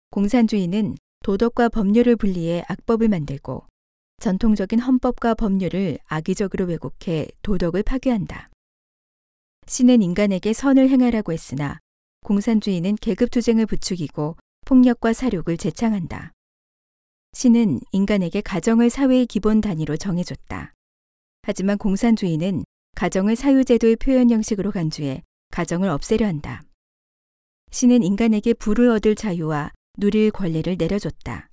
공산주의는 0.10 0.98
도덕과 1.24 1.70
법률을 1.70 2.18
분리해 2.18 2.66
악법을 2.68 3.08
만들고 3.08 3.66
전통적인 4.20 4.80
헌법과 4.80 5.36
법률을 5.36 6.00
악의적으로 6.06 6.66
왜곡해 6.66 7.28
도덕을 7.42 7.84
파괴한다. 7.84 8.50
신은 9.68 10.02
인간에게 10.02 10.54
선을 10.54 10.90
행하라고 10.90 11.34
했으나 11.34 11.80
공산주의는 12.26 12.96
계급투쟁을 12.96 13.66
부추기고 13.66 14.36
폭력과 14.66 15.14
사륙을 15.14 15.58
제창한다. 15.58 16.32
신은 17.34 17.82
인간에게 17.92 18.42
가정을 18.42 18.90
사회의 18.90 19.26
기본 19.26 19.62
단위로 19.62 19.98
정해줬다. 19.98 20.72
하지만 21.44 21.78
공산주의는 21.78 22.64
가정을 22.96 23.36
사유제도의 23.36 23.98
표현 23.98 24.32
형식으로 24.32 24.72
간주해 24.72 25.22
가정을 25.52 25.90
없애려 25.90 26.26
한다. 26.26 26.64
신은 27.72 28.04
인간에게 28.04 28.54
부를 28.54 28.90
얻을 28.90 29.16
자유와 29.16 29.72
누릴 29.98 30.32
권리를 30.32 30.76
내려줬다. 30.78 31.50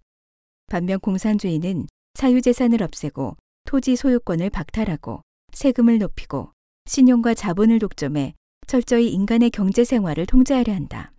반면 0.69 1.00
공산주의는 1.00 1.87
사유재산을 2.14 2.83
없애고 2.83 3.37
토지 3.64 3.97
소유권을 3.97 4.50
박탈하고 4.50 5.23
세금을 5.52 5.99
높이고 5.99 6.52
신용과 6.87 7.35
자본을 7.35 7.78
독점해 7.78 8.35
철저히 8.66 9.11
인간의 9.12 9.50
경제 9.50 9.85
생활을 9.85 10.26
통제하려 10.26 10.73
한다. 10.73 11.12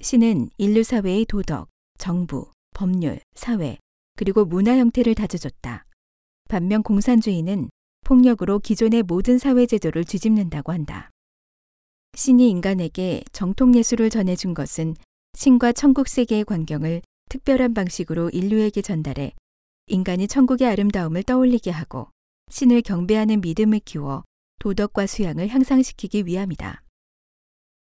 신은 0.00 0.50
인류 0.58 0.82
사회의 0.82 1.24
도덕, 1.24 1.68
정부, 1.98 2.50
법률, 2.74 3.20
사회, 3.34 3.78
그리고 4.16 4.44
문화 4.44 4.76
형태를 4.76 5.14
다져줬다. 5.14 5.84
반면 6.48 6.82
공산주의는 6.82 7.68
폭력으로 8.04 8.58
기존의 8.60 9.02
모든 9.02 9.38
사회 9.38 9.66
제도를 9.66 10.04
뒤집는다고 10.04 10.72
한다. 10.72 11.10
신이 12.14 12.48
인간에게 12.48 13.22
정통 13.32 13.74
예술을 13.74 14.10
전해준 14.10 14.54
것은 14.54 14.94
신과 15.34 15.72
천국 15.72 16.08
세계의 16.08 16.44
광경을 16.44 17.02
특별한 17.28 17.74
방식으로 17.74 18.30
인류에게 18.30 18.80
전달해 18.82 19.34
인간이 19.88 20.28
천국의 20.28 20.68
아름다움을 20.68 21.22
떠올리게 21.22 21.70
하고 21.70 22.08
신을 22.50 22.82
경배하는 22.82 23.40
믿음을 23.40 23.80
키워 23.80 24.24
도덕과 24.60 25.06
수양을 25.06 25.48
향상시키기 25.48 26.26
위함이다. 26.26 26.82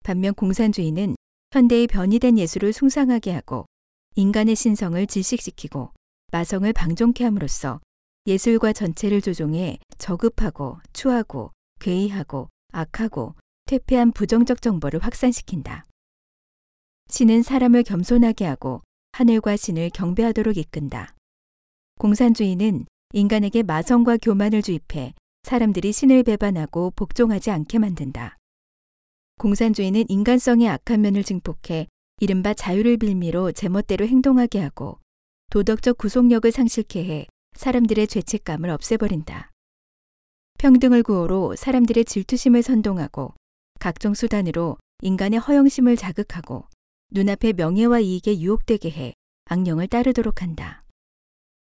반면 0.04 0.34
공산주의는 0.34 1.16
현대의 1.52 1.86
변이된 1.86 2.38
예술을 2.38 2.72
숭상하게 2.72 3.32
하고 3.32 3.66
인간의 4.16 4.56
신성을 4.56 5.06
질식시키고 5.06 5.92
마성을 6.32 6.70
방종케 6.72 7.24
함으로써 7.24 7.80
예술과 8.26 8.72
전체를 8.72 9.20
조종해 9.20 9.78
저급하고 9.96 10.78
추하고 10.92 11.52
괴이하고 11.80 12.48
악하고 12.72 13.34
퇴폐한 13.66 14.12
부정적 14.12 14.60
정보를 14.60 15.00
확산시킨다. 15.00 15.86
신은 17.08 17.42
사람을 17.42 17.82
겸손하게 17.84 18.44
하고 18.44 18.82
하늘과 19.12 19.56
신을 19.56 19.90
경배하도록 19.90 20.56
이끈다. 20.56 21.14
공산주의는 21.98 22.86
인간에게 23.12 23.64
마성과 23.64 24.18
교만을 24.18 24.62
주입해 24.62 25.14
사람들이 25.42 25.90
신을 25.92 26.22
배반하고 26.22 26.92
복종하지 26.92 27.50
않게 27.50 27.80
만든다. 27.80 28.36
공산주의는 29.38 30.04
인간성의 30.08 30.68
악한 30.68 31.00
면을 31.00 31.24
증폭해 31.24 31.88
이른바 32.20 32.54
자유를 32.54 32.98
빌미로 32.98 33.50
제멋대로 33.50 34.06
행동하게 34.06 34.60
하고 34.60 35.00
도덕적 35.50 35.98
구속력을 35.98 36.50
상실케 36.52 37.04
해 37.04 37.26
사람들의 37.56 38.06
죄책감을 38.06 38.70
없애버린다. 38.70 39.50
평등을 40.58 41.02
구호로 41.02 41.56
사람들의 41.56 42.04
질투심을 42.04 42.62
선동하고 42.62 43.34
각종 43.80 44.14
수단으로 44.14 44.76
인간의 45.02 45.40
허영심을 45.40 45.96
자극하고 45.96 46.66
눈앞의 47.10 47.54
명예와 47.54 48.00
이익에 48.00 48.38
유혹되게 48.38 48.90
해 48.90 49.14
악령을 49.46 49.88
따르도록 49.88 50.42
한다. 50.42 50.84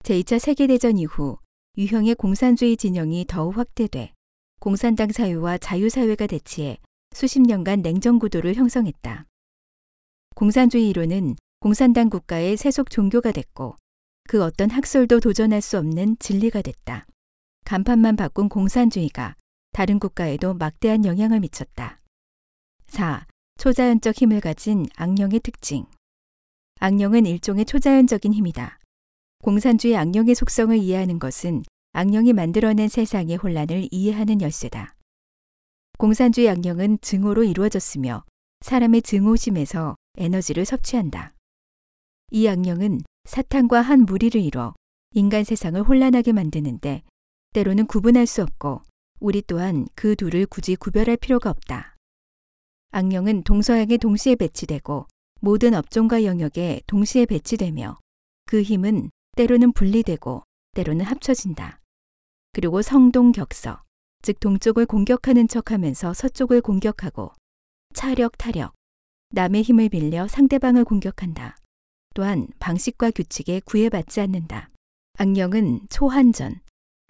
제2차 0.02 0.38
세계대전 0.38 0.99
이후 0.99 1.38
유형의 1.78 2.16
공산주의 2.16 2.76
진영이 2.76 3.26
더욱 3.28 3.56
확대돼 3.56 4.12
공산당 4.59 5.12
사회와 5.12 5.59
자유사회가 5.59 6.26
대치해 6.26 6.78
수십 7.14 7.40
년간 7.40 7.82
냉전 7.82 8.18
구도를 8.18 8.54
형성했다. 8.54 9.26
공산주의 10.35 10.88
이론은 10.88 11.37
공산당 11.61 12.11
국가의 12.11 12.56
세속 12.56 12.90
종교가 12.90 13.30
됐고 13.32 13.76
그 14.28 14.42
어떤 14.42 14.71
학설도 14.71 15.21
도전할 15.21 15.61
수 15.61 15.78
없는 15.78 16.16
진리가 16.18 16.62
됐다. 16.62 17.06
간판만 17.64 18.16
바꾼 18.16 18.49
공산주의가 18.49 19.37
다른 19.73 19.99
국가에도 19.99 20.54
막대한 20.54 21.04
영향을 21.04 21.38
미쳤다. 21.40 22.00
4. 22.88 23.26
초자연적 23.59 24.16
힘을 24.16 24.40
가진 24.40 24.87
악령의 24.97 25.40
특징. 25.40 25.87
악령은 26.80 27.26
일종의 27.26 27.64
초자연적인 27.66 28.35
힘이다. 28.35 28.78
공산주의 29.43 29.97
악령의 29.97 30.37
속성을 30.37 30.79
이해하는 30.79 31.19
것은 31.19 31.65
악령이 31.95 32.33
만들어낸 32.33 32.87
세상의 32.87 33.39
혼란을 33.39 33.89
이해하는 33.91 34.41
열쇠다. 34.41 34.95
공산주의 35.99 36.49
악령은 36.49 37.01
증오로 37.01 37.43
이루어졌으며 37.43 38.23
사람의 38.61 39.03
증오심에서 39.03 39.97
에너지를 40.17 40.65
섭취한다. 40.65 41.35
이 42.31 42.47
악령은 42.47 43.01
사탄과 43.25 43.81
한 43.81 44.05
무리를 44.05 44.41
이뤄 44.41 44.75
인간 45.11 45.43
세상을 45.43 45.83
혼란하게 45.83 46.31
만드는데 46.31 47.03
때로는 47.53 47.87
구분할 47.87 48.29
수 48.29 48.43
없고 48.43 48.83
우리 49.19 49.43
또한 49.43 49.89
그 49.97 50.15
둘을 50.15 50.47
굳이 50.47 50.77
구별할 50.77 51.17
필요가 51.17 51.51
없다. 51.51 51.97
악령은 52.93 53.43
동서양에 53.43 53.97
동시에 53.97 54.37
배치되고 54.37 55.09
모든 55.41 55.75
업종과 55.75 56.23
영역에 56.23 56.83
동시에 56.87 57.27
배치되며 57.27 57.99
그 58.47 58.63
힘은 58.63 59.11
때로는 59.37 59.73
분리되고 59.73 60.43
때로는 60.75 61.05
합쳐진다. 61.07 61.81
그리고 62.53 62.83
성동격서, 62.83 63.83
즉 64.23 64.41
동쪽을 64.41 64.87
공격하는 64.87 65.49
척하면서 65.49 66.12
서쪽을 66.12 66.61
공격하고 66.61 67.33
차력 67.95 68.37
타력, 68.37 68.75
남의 69.31 69.62
힘을 69.62 69.89
빌려 69.89 70.29
상대방을 70.29 70.85
공격한다. 70.85 71.57
또한 72.15 72.47
방식과 72.59 73.11
규칙에 73.11 73.61
구애받지 73.65 74.21
않는다. 74.21 74.69
악령은 75.19 75.89
초한전, 75.89 76.61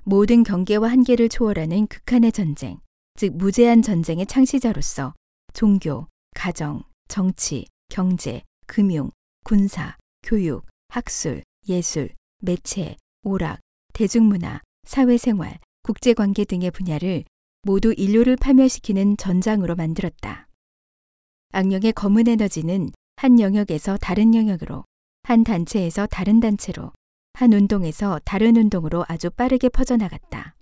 모든 0.04 0.44
경계와 0.44 0.90
한계를 0.90 1.28
초월하는 1.28 1.88
극한의 1.88 2.30
전쟁, 2.30 2.78
즉 3.16 3.36
무제한 3.36 3.82
전쟁의 3.82 4.26
창시자로서 4.26 5.14
종교, 5.54 6.06
가정, 6.34 6.84
정치, 7.08 7.66
경제, 7.88 8.42
금융, 8.66 9.10
군사, 9.44 9.96
교육, 10.22 10.64
학술, 10.88 11.42
예술, 11.68 12.10
매체, 12.40 12.96
오락, 13.22 13.60
대중문화, 13.92 14.60
사회생활, 14.84 15.58
국제관계 15.82 16.44
등의 16.44 16.70
분야를 16.70 17.24
모두 17.62 17.94
인류를 17.96 18.36
파멸시키는 18.36 19.16
전장으로 19.16 19.76
만들었다. 19.76 20.48
악령의 21.52 21.92
검은 21.92 22.26
에너지는 22.26 22.90
한 23.16 23.38
영역에서 23.38 23.96
다른 23.98 24.34
영역으로, 24.34 24.84
한 25.22 25.44
단체에서 25.44 26.06
다른 26.06 26.40
단체로, 26.40 26.90
한 27.34 27.52
운동에서 27.52 28.20
다른 28.24 28.56
운동으로 28.56 29.04
아주 29.06 29.30
빠르게 29.30 29.68
퍼져나갔다. 29.68 30.56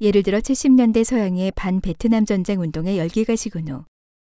예를 0.00 0.22
들어 0.22 0.38
70년대 0.38 1.04
서양의 1.04 1.52
반 1.52 1.80
베트남 1.80 2.24
전쟁 2.24 2.60
운동의 2.60 2.98
열기가 2.98 3.36
식은 3.36 3.68
후 3.68 3.84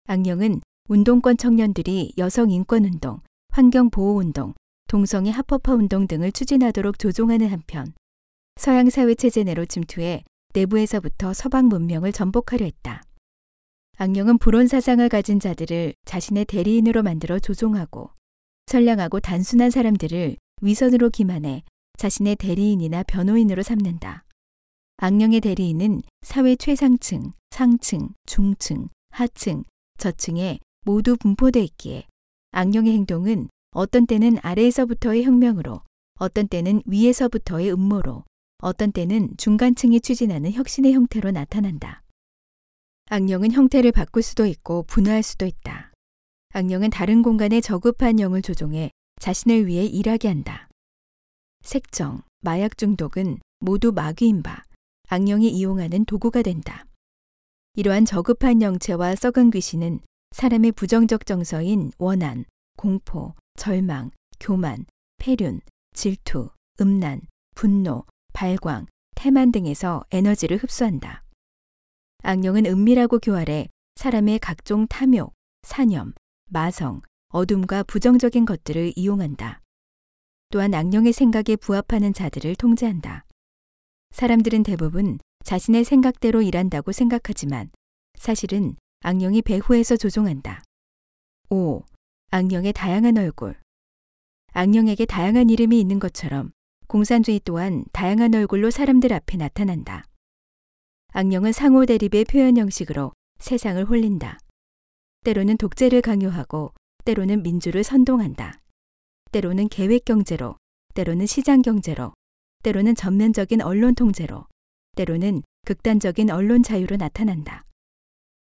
악령은 0.08 0.62
운동권 0.90 1.38
청년들이 1.38 2.14
여성 2.18 2.50
인권 2.50 2.84
운동, 2.84 3.22
환경 3.50 3.90
보호 3.90 4.18
운동, 4.18 4.54
동성애 4.90 5.30
합법화 5.30 5.76
운동 5.76 6.08
등을 6.08 6.32
추진하도록 6.32 6.98
조종하는 6.98 7.50
한편 7.50 7.94
서양 8.56 8.90
사회 8.90 9.14
체제 9.14 9.44
내로 9.44 9.68
침투해 9.68 10.24
내부에서부터 10.56 11.32
서방 11.32 11.68
문명을 11.68 12.12
전복하려 12.12 12.66
했다. 12.66 13.04
악령은 14.00 14.40
불온 14.40 14.66
사상을 14.66 15.08
가진 15.10 15.40
자들을 15.40 15.94
자신의 16.06 16.46
대리인으로 16.46 17.04
만들어 17.04 17.38
조종하고 17.38 18.10
선량하고 18.66 19.20
단순한 19.20 19.70
사람들을 19.70 20.38
위선으로 20.64 21.12
기만해 21.12 21.62
자신의 22.00 22.38
대리인이나 22.38 23.04
변호인으로 23.04 23.62
삼는다. 23.62 24.26
악령의 24.98 25.42
대리인은 25.42 26.02
사회 26.24 26.56
최상층, 26.56 27.34
상층, 27.52 28.10
중층, 28.26 28.88
하층, 29.12 29.66
저층에 30.00 30.58
모두 30.84 31.16
분포돼 31.16 31.62
있기에 31.62 32.08
악령의 32.54 32.94
행동은 32.94 33.50
어떤 33.72 34.08
때는 34.08 34.38
아래에서부터의 34.42 35.24
혁명으로, 35.24 35.82
어떤 36.20 36.48
때는 36.48 36.82
위에서부터의 36.86 37.72
음모로, 37.72 38.24
어떤 38.58 38.92
때는 38.92 39.36
중간층이 39.38 40.02
추진하는 40.02 40.52
혁신의 40.52 40.94
형태로 40.94 41.32
나타난다. 41.32 42.04
악령은 43.10 43.52
형태를 43.52 43.92
바꿀 43.92 44.22
수도 44.22 44.46
있고 44.46 44.84
분화할 44.84 45.24
수도 45.24 45.46
있다. 45.46 45.92
악령은 46.54 46.90
다른 46.90 47.22
공간에 47.22 47.62
저급한 47.62 48.20
영을 48.20 48.42
조종해 48.42 48.92
자신을 49.20 49.68
위해 49.68 49.86
일하게 49.86 50.28
한다. 50.28 50.68
색정, 51.62 52.24
마약 52.42 52.78
중독은 52.78 53.40
모두 53.60 53.92
마귀인 53.92 54.44
바 54.44 54.64
악령이 55.10 55.50
이용하는 55.50 56.06
도구가 56.06 56.42
된다. 56.42 56.86
이러한 57.76 58.06
저급한 58.06 58.62
영체와 58.62 59.16
썩은 59.16 59.52
귀신은 59.52 60.00
사람의 60.32 60.74
부정적 60.74 61.26
정서인 61.26 61.92
원한, 61.98 62.46
공포, 62.78 63.34
절망, 63.60 64.10
교만, 64.40 64.86
폐륜, 65.18 65.60
질투, 65.94 66.50
음란, 66.80 67.20
분노, 67.56 68.06
발광, 68.32 68.86
태만 69.16 69.52
등에서 69.52 70.06
에너지를 70.12 70.56
흡수한다. 70.56 71.26
악령은 72.24 72.66
은밀하고 72.66 73.20
교활해 73.20 73.68
사람의 73.98 74.40
각종 74.40 74.88
탐욕, 74.88 75.34
사념, 75.64 76.14
마성, 76.50 77.02
어둠과 77.34 77.84
부정적인 77.84 78.46
것들을 78.46 78.94
이용한다. 78.96 79.60
또한 80.52 80.74
악령의 80.74 81.12
생각에 81.12 81.58
부합하는 81.58 82.14
자들을 82.14 82.56
통제한다. 82.56 83.26
사람들은 84.12 84.64
대부분 84.64 85.20
자신의 85.44 85.84
생각대로 85.84 86.42
일한다고 86.42 86.94
생각하지만 86.94 87.72
사실은 88.18 88.78
악령이 89.02 89.42
배후에서 89.42 89.98
조종한다. 89.98 90.64
5. 91.50 91.84
악령의 92.32 92.74
다양한 92.74 93.18
얼굴. 93.18 93.56
악령에게 94.54 95.08
다양한 95.08 95.50
이름이 95.50 95.80
있는 95.80 95.98
것처럼 95.98 96.52
공산주의 96.88 97.42
또한 97.44 97.86
다양한 97.92 98.36
얼굴로 98.36 98.70
사람들 98.70 99.12
앞에 99.14 99.38
나타난다. 99.38 100.06
악령은 101.14 101.54
상호 101.54 101.88
대립의 101.88 102.26
표현 102.26 102.58
형식으로 102.58 103.14
세상을 103.40 103.84
홀린다. 103.84 104.38
때로는 105.24 105.58
독재를 105.58 106.04
강요하고 106.04 106.74
때로는 107.04 107.42
민주를 107.42 107.84
선동한다. 107.84 108.62
때로는 109.32 109.68
계획 109.68 110.06
경제로, 110.06 110.56
때로는 110.94 111.26
시장 111.26 111.64
경제로, 111.64 112.14
때로는 112.62 112.94
전면적인 112.94 113.64
언론 113.64 113.96
통제로, 113.96 114.46
때로는 114.96 115.42
극단적인 115.66 116.30
언론 116.30 116.62
자유로 116.62 116.98
나타난다. 116.98 117.66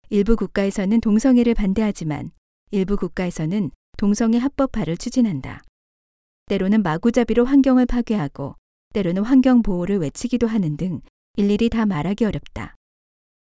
일부 0.10 0.38
국가에서는 0.38 1.02
동성애를 1.02 1.56
반대하지만 1.56 2.32
일부 2.76 2.98
국가에서는 2.98 3.72
동성애 3.98 4.38
합법화를 4.38 4.98
추진한다. 4.98 5.64
때로는 6.48 6.84
마구잡이로 6.84 7.46
환경을 7.46 7.86
파괴하고 7.86 8.56
때로는 8.94 9.24
환경 9.24 9.62
보호를 9.62 9.98
외치기도 10.00 10.46
하는 10.46 10.76
등 10.76 11.02
일일이 11.38 11.70
다 11.70 11.86
말하기 11.86 12.26
어렵다. 12.26 12.76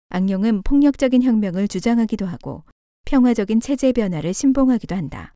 악령은 0.10 0.62
폭력적인 0.64 1.24
혁명을 1.24 1.68
주장하기도 1.68 2.26
하고 2.26 2.64
평화적인 3.06 3.60
체제 3.60 3.92
변화를 3.92 4.34
신봉하기도 4.34 4.96
한다. 4.96 5.34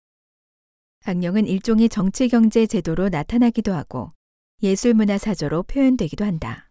악령은 1.03 1.45
일종의 1.45 1.89
정치 1.89 2.29
경제 2.29 2.65
제도로 2.65 3.09
나타나기도 3.09 3.73
하고 3.73 4.11
예술 4.63 4.93
문화 4.93 5.17
사조로 5.17 5.63
표현되기도 5.63 6.23
한다. 6.23 6.69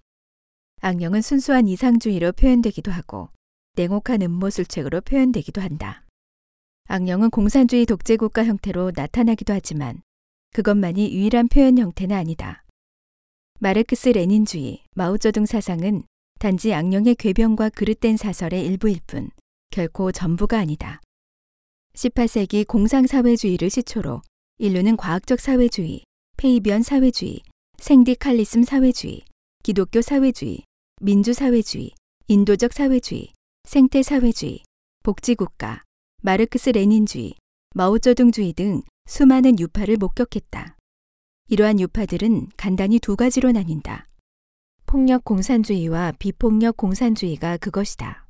악령은 0.81 1.21
순수한 1.21 1.69
이상주의로 1.69 2.33
표현되기도 2.33 2.91
하고 2.91 3.29
냉혹한 3.77 4.23
음모술책으로 4.23 5.03
표현되기도 5.03 5.61
한다. 5.61 6.05
악령은 6.93 7.31
공산주의 7.31 7.87
독재국가 7.87 8.45
형태로 8.45 8.91
나타나기도 8.97 9.53
하지만 9.53 10.03
그것만이 10.53 11.13
유일한 11.13 11.47
표현 11.47 11.79
형태는 11.79 12.17
아니다. 12.17 12.65
마르크스 13.61 14.09
레닌주의, 14.09 14.83
마오쩌둥 14.97 15.47
사상은 15.47 16.03
단지 16.41 16.75
악령의 16.75 17.15
궤변과 17.15 17.69
그릇된 17.69 18.17
사설의 18.17 18.67
일부일 18.67 18.99
뿐 19.07 19.31
결코 19.71 20.11
전부가 20.11 20.59
아니다. 20.59 21.01
18세기 21.95 22.67
공상사회주의를 22.67 23.71
시초로 23.71 24.23
인류는 24.59 24.97
과학적 24.97 25.39
사회주의, 25.39 26.03
페이비언 26.39 26.83
사회주의, 26.83 27.43
생디칼리즘 27.79 28.65
사회주의, 28.65 29.23
기독교 29.63 30.03
사회주의, 30.03 30.65
민주사회주의, 31.01 31.93
인도적 32.27 32.73
사회주의, 32.73 33.33
생태사회주의, 33.63 34.65
복지국가, 35.05 35.83
마르크스 36.23 36.69
레닌주의, 36.71 37.35
마오쩌둥주의 37.75 38.53
등 38.53 38.83
수많은 39.07 39.59
유파를 39.59 39.97
목격했다. 39.97 40.77
이러한 41.49 41.81
유파들은 41.81 42.49
간단히 42.59 42.99
두 42.99 43.17
가지로 43.17 43.53
나뉜다. 43.53 44.07
폭력 44.85 45.25
공산주의와 45.25 46.13
비폭력 46.19 46.77
공산주의가 46.77 47.57
그것이다. 47.57 48.27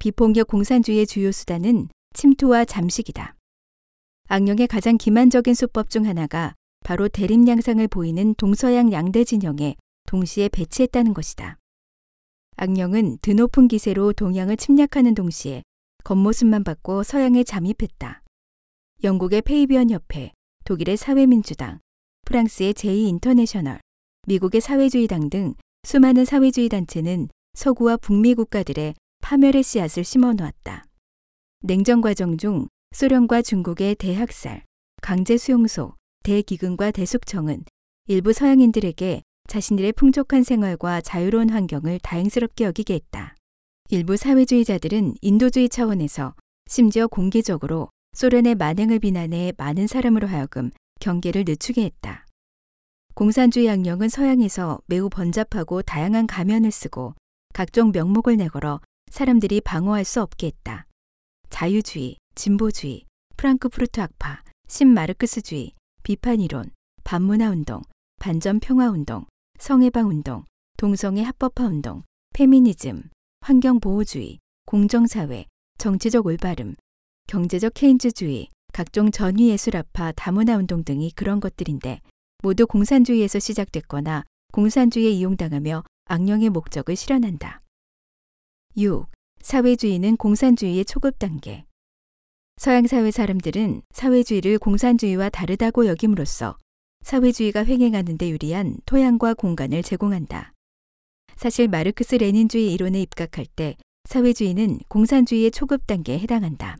비폭력 0.00 0.48
공산주의의 0.48 1.06
주요 1.06 1.30
수단은 1.30 1.88
침투와 2.12 2.64
잠식이다. 2.64 3.36
악령의 4.28 4.66
가장 4.66 4.98
기만적인 4.98 5.54
수법 5.54 5.90
중 5.90 6.06
하나가 6.06 6.54
바로 6.84 7.08
대립 7.08 7.46
양상을 7.46 7.86
보이는 7.86 8.34
동서양 8.34 8.90
양대 8.92 9.22
진영에 9.22 9.76
동시에 10.08 10.48
배치했다는 10.48 11.14
것이다. 11.14 11.58
악령은 12.56 13.18
드높은 13.22 13.68
기세로 13.68 14.12
동양을 14.12 14.56
침략하는 14.56 15.14
동시에 15.14 15.62
겉모습만 16.04 16.64
바꿔 16.64 17.02
서양에 17.02 17.44
잠입했다. 17.44 18.22
영국의 19.04 19.42
페이비언 19.42 19.90
협회, 19.90 20.32
독일의 20.64 20.96
사회민주당, 20.96 21.80
프랑스의 22.24 22.74
제2인터내셔널, 22.74 23.80
미국의 24.26 24.60
사회주의당 24.60 25.30
등 25.30 25.54
수많은 25.84 26.24
사회주의 26.24 26.68
단체는 26.68 27.28
서구와 27.54 27.96
북미 27.96 28.34
국가들의 28.34 28.94
파멸의 29.20 29.62
씨앗을 29.62 30.04
심어 30.04 30.32
놓았다. 30.32 30.86
냉전 31.62 32.00
과정 32.00 32.36
중 32.36 32.68
소련과 32.92 33.42
중국의 33.42 33.96
대학살, 33.96 34.64
강제 35.00 35.36
수용소, 35.36 35.94
대기근과 36.22 36.92
대숙청은 36.92 37.64
일부 38.06 38.32
서양인들에게 38.32 39.22
자신들의 39.48 39.92
풍족한 39.92 40.44
생활과 40.44 41.00
자유로운 41.00 41.50
환경을 41.50 41.98
다행스럽게 42.00 42.64
여기게 42.64 42.94
했다. 42.94 43.34
일부 43.92 44.16
사회주의자들은 44.16 45.16
인도주의 45.20 45.68
차원에서 45.68 46.34
심지어 46.66 47.06
공개적으로 47.06 47.90
소련의 48.14 48.54
만행을 48.54 49.00
비난해 49.00 49.52
많은 49.58 49.86
사람으로 49.86 50.28
하여금 50.28 50.70
경계를 50.98 51.44
늦추게 51.46 51.84
했다. 51.84 52.26
공산주의 53.14 53.68
악령은 53.68 54.08
서양에서 54.08 54.80
매우 54.86 55.10
번잡하고 55.10 55.82
다양한 55.82 56.26
가면을 56.26 56.70
쓰고 56.70 57.12
각종 57.52 57.92
명목을 57.92 58.38
내걸어 58.38 58.80
사람들이 59.10 59.60
방어할 59.60 60.06
수 60.06 60.22
없게 60.22 60.46
했다. 60.46 60.86
자유주의, 61.50 62.16
진보주의, 62.34 63.04
프랑크푸르트 63.36 64.00
학파, 64.00 64.42
신마르크스주의, 64.68 65.74
비판이론, 66.02 66.70
반문화운동, 67.04 67.82
반전평화운동, 68.20 69.26
성해방운동, 69.58 70.44
동성애 70.78 71.24
합법화 71.24 71.66
운동, 71.66 72.04
페미니즘, 72.32 73.10
환경보호주의, 73.42 74.38
공정사회, 74.66 75.46
정치적 75.76 76.26
올바름, 76.26 76.76
경제적 77.26 77.74
케인즈주의, 77.74 78.48
각종 78.72 79.10
전위예술학파 79.10 80.12
다문화운동 80.12 80.84
등이 80.84 81.10
그런 81.16 81.40
것들인데 81.40 82.00
모두 82.44 82.68
공산주의에서 82.68 83.40
시작됐거나 83.40 84.22
공산주의에 84.52 85.10
이용당하며 85.10 85.82
악령의 86.04 86.50
목적을 86.50 86.94
실현한다. 86.94 87.60
6. 88.76 89.06
사회주의는 89.40 90.18
공산주의의 90.18 90.84
초급 90.84 91.18
단계. 91.18 91.64
서양 92.58 92.86
사회 92.86 93.10
사람들은 93.10 93.82
사회주의를 93.90 94.60
공산주의와 94.60 95.30
다르다고 95.30 95.88
여김으로써 95.88 96.56
사회주의가 97.02 97.64
횡행하는 97.64 98.18
데 98.18 98.30
유리한 98.30 98.76
토양과 98.86 99.34
공간을 99.34 99.82
제공한다. 99.82 100.51
사실 101.36 101.68
마르크스 101.68 102.16
레닌주의 102.16 102.72
이론에 102.72 103.00
입각할 103.02 103.46
때 103.46 103.76
사회주의는 104.04 104.80
공산주의의 104.88 105.50
초급 105.50 105.86
단계에 105.86 106.18
해당한다. 106.18 106.78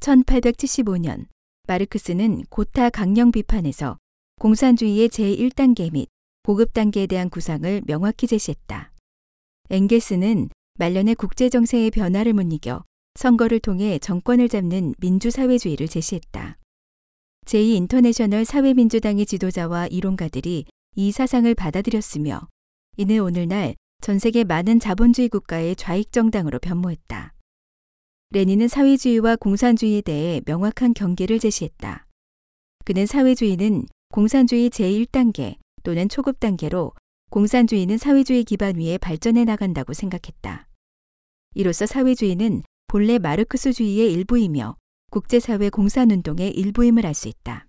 1875년 0.00 1.26
마르크스는 1.66 2.44
고타 2.50 2.90
강령 2.90 3.32
비판에서 3.32 3.98
공산주의의 4.40 5.08
제1단계 5.08 5.92
및 5.92 6.08
보급 6.42 6.74
단계에 6.74 7.06
대한 7.06 7.30
구상을 7.30 7.82
명확히 7.86 8.26
제시했다. 8.26 8.92
엥게스는 9.70 10.50
말년의 10.78 11.14
국제 11.14 11.48
정세의 11.48 11.90
변화를 11.90 12.34
못 12.34 12.42
이겨 12.52 12.84
선거를 13.14 13.60
통해 13.60 13.98
정권을 13.98 14.48
잡는 14.48 14.94
민주사회주의를 14.98 15.88
제시했다. 15.88 16.58
제2인터내셔널 17.46 18.44
사회민주당의 18.44 19.24
지도자와 19.24 19.86
이론가들이 19.86 20.64
이 20.96 21.12
사상을 21.12 21.54
받아들였으며 21.54 22.48
이는 22.96 23.20
오늘날 23.20 23.74
전 24.00 24.20
세계 24.20 24.44
많은 24.44 24.78
자본주의 24.78 25.28
국가의 25.28 25.74
좌익 25.74 26.12
정당으로 26.12 26.60
변모했다. 26.60 27.34
레닌은 28.30 28.68
사회주의와 28.68 29.36
공산주의에 29.36 30.00
대해 30.00 30.40
명확한 30.46 30.94
경계를 30.94 31.40
제시했다. 31.40 32.06
그는 32.84 33.06
사회주의는 33.06 33.86
공산주의 34.10 34.70
제1단계 34.70 35.56
또는 35.82 36.08
초급 36.08 36.38
단계로 36.38 36.92
공산주의는 37.30 37.98
사회주의 37.98 38.44
기반 38.44 38.76
위에 38.76 38.98
발전해 38.98 39.44
나간다고 39.44 39.92
생각했다. 39.92 40.68
이로써 41.54 41.86
사회주의는 41.86 42.62
본래 42.86 43.18
마르크스주의의 43.18 44.12
일부이며 44.12 44.76
국제사회 45.10 45.68
공산운동의 45.70 46.50
일부임을 46.50 47.06
알 47.06 47.14
수 47.14 47.26
있다. 47.26 47.66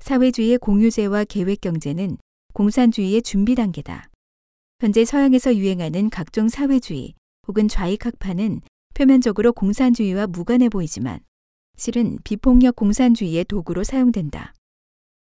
사회주의의 0.00 0.58
공유제와 0.58 1.24
계획경제는 1.24 2.18
공산주의의 2.52 3.22
준비 3.22 3.56
단계다. 3.56 4.10
현재 4.80 5.04
서양에서 5.04 5.56
유행하는 5.56 6.08
각종 6.08 6.48
사회주의 6.48 7.14
혹은 7.48 7.66
좌익학파는 7.66 8.60
표면적으로 8.94 9.52
공산주의와 9.52 10.28
무관해 10.28 10.68
보이지만 10.68 11.18
실은 11.76 12.16
비폭력 12.22 12.76
공산주의의 12.76 13.44
도구로 13.44 13.82
사용된다. 13.82 14.54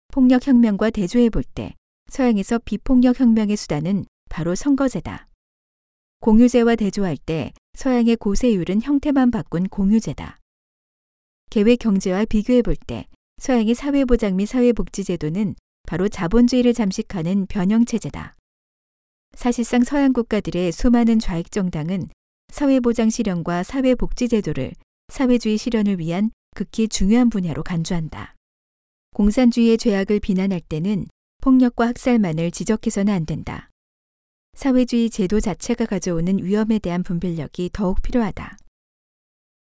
폭력혁명과 0.09 0.90
대조해 0.90 1.31
볼 1.31 1.42
때 1.55 1.74
서양에서 2.11 2.59
비폭력 2.64 3.18
혁명의 3.18 3.57
수단은 3.57 4.05
바로 4.29 4.55
선거제다. 4.55 5.29
공유제와 6.20 6.76
대조할 6.76 7.16
때 7.16 7.53
서양의 7.74 8.16
고세율은 8.16 8.83
형태만 8.83 9.31
바꾼 9.31 9.68
공유제다. 9.68 10.38
계획 11.48 11.79
경제와 11.79 12.26
비교해 12.26 12.61
볼 12.61 12.76
때 12.76 13.07
서양의 13.38 13.74
사회보장 13.74 14.37
및 14.37 14.44
사회복지제도는 14.46 15.55
바로 15.87 16.09
자본주의를 16.11 16.74
잠식하는 16.74 17.46
변형체제다. 17.46 18.37
사실상 19.35 19.85
서양 19.85 20.12
국가들의 20.12 20.73
수많은 20.73 21.19
좌익 21.19 21.51
정당은 21.51 22.09
사회보장 22.49 23.11
실현과 23.11 23.62
사회복지제도를 23.62 24.73
사회주의 25.09 25.57
실현을 25.57 25.99
위한 25.99 26.31
극히 26.55 26.88
중요한 26.88 27.31
분야로 27.31 27.62
간주한다. 27.62 28.35
공산주의의 29.14 29.79
죄악을 29.79 30.21
비난할 30.21 30.61
때는 30.61 31.07
폭력과 31.40 31.88
학살만을 31.88 32.51
지적해서는 32.51 33.12
안 33.12 33.27
된다. 33.27 33.71
사회주의 34.55 35.11
제도 35.11 35.40
자체가 35.40 35.87
가져오는 35.87 36.43
위험에 36.43 36.79
대한 36.79 37.03
분별력이 37.03 37.71
더욱 37.73 38.03
필요하다. 38.03 38.57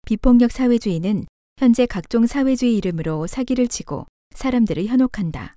비폭력 0.06 0.52
사회주의는 0.52 1.24
현재 1.58 1.86
각종 1.86 2.26
사회주의 2.26 2.76
이름으로 2.76 3.26
사기를 3.26 3.68
치고 3.68 4.06
사람들을 4.34 4.86
현혹한다. 4.86 5.54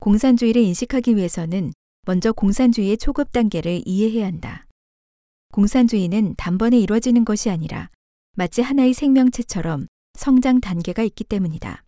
공산주의를 0.00 0.62
인식하기 0.62 1.16
위해서는 1.16 1.72
먼저 2.04 2.32
공산주의의 2.32 2.98
초급 2.98 3.30
단계를 3.30 3.82
이해해야 3.86 4.26
한다. 4.26 4.66
공산주의는 5.52 6.34
단번에 6.36 6.78
이루어지는 6.80 7.24
것이 7.24 7.48
아니라 7.48 7.90
마치 8.34 8.60
하나의 8.60 8.92
생명체처럼 8.92 9.86
성장 10.14 10.60
단계가 10.60 11.04
있기 11.04 11.22
때문이다. 11.22 11.84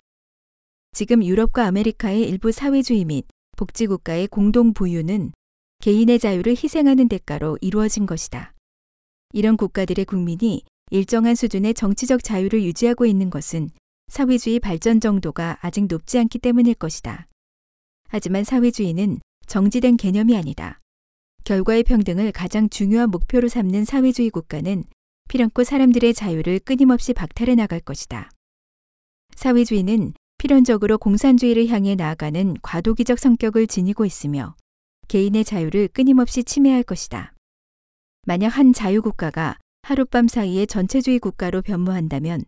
지금 0.92 1.24
유럽과 1.24 1.66
아메리카의 1.66 2.28
일부 2.28 2.52
사회주의 2.52 3.04
및 3.04 3.26
복지국가의 3.56 4.28
공동 4.28 4.72
부유는 4.72 5.32
개인의 5.80 6.20
자유를 6.20 6.52
희생하는 6.52 7.08
대가로 7.08 7.58
이루어진 7.60 8.06
것이다. 8.06 8.54
이런 9.32 9.56
국가들의 9.56 10.04
국민이 10.04 10.62
일정한 10.92 11.34
수준의 11.34 11.74
정치적 11.74 12.22
자유를 12.22 12.62
유지하고 12.62 13.04
있는 13.04 13.30
것은 13.30 13.70
사회주의 14.06 14.60
발전 14.60 15.00
정도가 15.00 15.58
아직 15.60 15.86
높지 15.86 16.18
않기 16.18 16.38
때문일 16.38 16.74
것이다. 16.74 17.26
하지만 18.08 18.44
사회주의는 18.44 19.18
정지된 19.46 19.96
개념이 19.96 20.36
아니다. 20.36 20.80
결과의 21.44 21.82
평등을 21.82 22.32
가장 22.32 22.68
중요한 22.68 23.10
목표로 23.10 23.48
삼는 23.48 23.84
사회주의 23.84 24.30
국가는 24.30 24.84
필연코 25.28 25.64
사람들의 25.64 26.14
자유를 26.14 26.60
끊임없이 26.60 27.12
박탈해 27.12 27.54
나갈 27.54 27.80
것이다. 27.80 28.30
사회주의는 29.36 30.14
필연적으로 30.38 30.98
공산주의를 30.98 31.68
향해 31.68 31.94
나아가는 31.94 32.56
과도기적 32.62 33.18
성격을 33.18 33.66
지니고 33.66 34.04
있으며 34.04 34.54
개인의 35.08 35.44
자유를 35.44 35.88
끊임없이 35.88 36.44
침해할 36.44 36.82
것이다. 36.82 37.34
만약 38.26 38.48
한 38.48 38.72
자유국가가 38.72 39.58
하룻밤 39.82 40.28
사이에 40.28 40.66
전체주의 40.66 41.18
국가로 41.18 41.62
변모한다면 41.62 42.44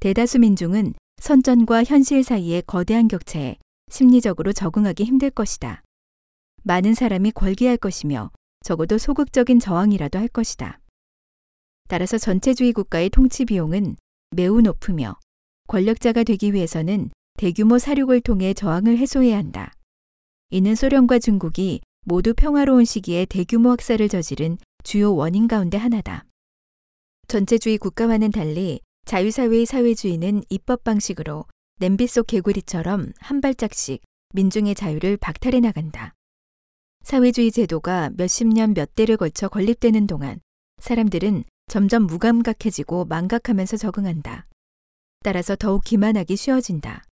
대다수 0.00 0.38
민중은 0.38 0.94
선전과 1.20 1.84
현실 1.84 2.22
사이의 2.22 2.62
거대한 2.66 3.08
격차에 3.08 3.56
심리적으로 3.90 4.52
적응하기 4.52 5.04
힘들 5.04 5.30
것이다. 5.30 5.82
많은 6.66 6.94
사람이 6.94 7.32
걸기할 7.32 7.76
것이며 7.76 8.30
적어도 8.64 8.96
소극적인 8.96 9.60
저항이라도 9.60 10.18
할 10.18 10.28
것이다. 10.28 10.80
따라서 11.88 12.16
전체주의 12.16 12.72
국가의 12.72 13.10
통치 13.10 13.44
비용은 13.44 13.96
매우 14.30 14.62
높으며 14.62 15.16
권력자가 15.68 16.24
되기 16.24 16.54
위해서는 16.54 17.10
대규모 17.36 17.78
사륙을 17.78 18.22
통해 18.22 18.54
저항을 18.54 18.96
해소해야 18.96 19.36
한다. 19.36 19.74
이는 20.48 20.74
소련과 20.74 21.18
중국이 21.18 21.82
모두 22.06 22.32
평화로운 22.34 22.86
시기에 22.86 23.26
대규모 23.26 23.70
학살을 23.70 24.08
저지른 24.08 24.56
주요 24.82 25.14
원인 25.14 25.46
가운데 25.46 25.76
하나다. 25.76 26.24
전체주의 27.28 27.76
국가와는 27.76 28.30
달리 28.30 28.80
자유사회의 29.04 29.66
사회주의는 29.66 30.42
입법 30.48 30.82
방식으로 30.84 31.44
냄비 31.78 32.06
속 32.06 32.26
개구리처럼 32.26 33.12
한 33.18 33.40
발짝씩 33.42 34.02
민중의 34.32 34.74
자유를 34.74 35.18
박탈해 35.18 35.60
나간다. 35.60 36.14
사회주의 37.04 37.52
제도가 37.52 38.10
몇십 38.16 38.48
년 38.48 38.72
몇 38.72 38.94
대를 38.94 39.18
걸쳐 39.18 39.48
건립되는 39.48 40.06
동안 40.06 40.40
사람들은 40.78 41.44
점점 41.68 42.04
무감각해지고 42.04 43.04
망각하면서 43.04 43.76
적응한다. 43.76 44.46
따라서 45.22 45.54
더욱 45.54 45.84
기만하기 45.84 46.34
쉬워진다. 46.34 47.04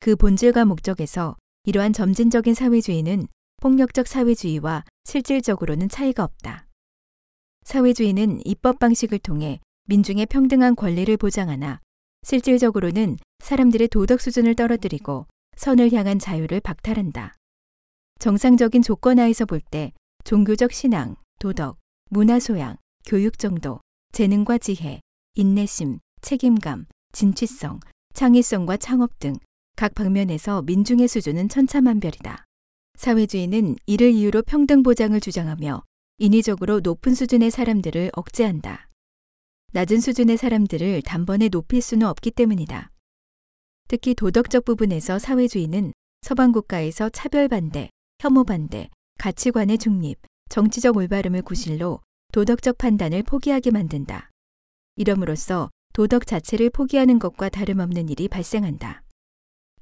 그 0.00 0.16
본질과 0.16 0.64
목적에서 0.64 1.36
이러한 1.64 1.92
점진적인 1.92 2.54
사회주의는 2.54 3.28
폭력적 3.58 4.08
사회주의와 4.08 4.84
실질적으로는 5.04 5.88
차이가 5.88 6.24
없다. 6.24 6.66
사회주의는 7.62 8.40
입법 8.44 8.80
방식을 8.80 9.20
통해 9.20 9.60
민중의 9.86 10.26
평등한 10.26 10.74
권리를 10.74 11.16
보장하나 11.16 11.80
실질적으로는 12.24 13.16
사람들의 13.38 13.88
도덕 13.88 14.20
수준을 14.20 14.56
떨어뜨리고 14.56 15.26
선을 15.56 15.92
향한 15.92 16.18
자유를 16.18 16.60
박탈한다. 16.60 17.34
정상적인 18.20 18.82
조건하에서 18.82 19.46
볼 19.46 19.60
때 19.70 19.92
종교적 20.24 20.72
신앙, 20.72 21.16
도덕, 21.38 21.78
문화 22.10 22.38
소양, 22.38 22.76
교육 23.06 23.38
정도, 23.38 23.80
재능과 24.12 24.58
지혜, 24.58 25.00
인내심, 25.34 26.00
책임감, 26.20 26.86
진취성, 27.12 27.80
창의성과 28.12 28.76
창업 28.76 29.18
등 29.18 29.36
각 29.76 29.94
방면에서 29.94 30.60
민중의 30.60 31.08
수준은 31.08 31.48
천차만별이다. 31.48 32.44
사회주의는 32.98 33.76
이를 33.86 34.10
이유로 34.10 34.42
평등 34.42 34.82
보장을 34.82 35.18
주장하며 35.18 35.82
인위적으로 36.18 36.80
높은 36.80 37.14
수준의 37.14 37.50
사람들을 37.50 38.10
억제한다. 38.12 38.90
낮은 39.72 40.00
수준의 40.00 40.36
사람들을 40.36 41.00
단번에 41.00 41.48
높일 41.48 41.80
수는 41.80 42.06
없기 42.06 42.32
때문이다. 42.32 42.90
특히 43.88 44.14
도덕적 44.14 44.66
부분에서 44.66 45.18
사회주의는 45.18 45.94
서방 46.20 46.52
국가에서 46.52 47.08
차별 47.08 47.48
반대, 47.48 47.88
혐오 48.20 48.44
반대, 48.44 48.90
가치관의 49.16 49.78
중립, 49.78 50.18
정치적 50.50 50.98
올바름을 50.98 51.40
구실로 51.40 52.02
도덕적 52.34 52.76
판단을 52.76 53.22
포기하게 53.22 53.70
만든다. 53.70 54.28
이럼으로써 54.96 55.70
도덕 55.94 56.26
자체를 56.26 56.68
포기하는 56.68 57.18
것과 57.18 57.48
다름없는 57.48 58.10
일이 58.10 58.28
발생한다. 58.28 59.04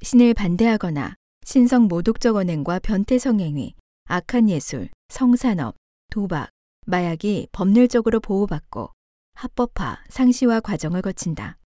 신을 0.03 0.35
반대하거나 0.35 1.17
신성 1.45 1.89
모독적 1.89 2.37
언행과 2.37 2.79
변태 2.79 3.19
성행위, 3.19 3.75
악한 4.05 4.49
예술, 4.51 4.89
성산업, 5.09 5.75
도박, 6.13 6.49
마약이 6.87 7.49
법률적으로 7.51 8.21
보호받고 8.21 8.93
합법화, 9.35 10.05
상시화 10.11 10.61
과정을 10.61 11.03
거친다. 11.03 11.59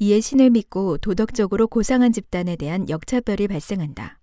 이에 0.00 0.20
신을 0.20 0.50
믿고 0.50 0.98
도덕적으로 0.98 1.66
고상한 1.66 2.12
집단에 2.12 2.56
대한 2.56 2.90
역차별이 2.90 3.48
발생한다. 3.48 4.18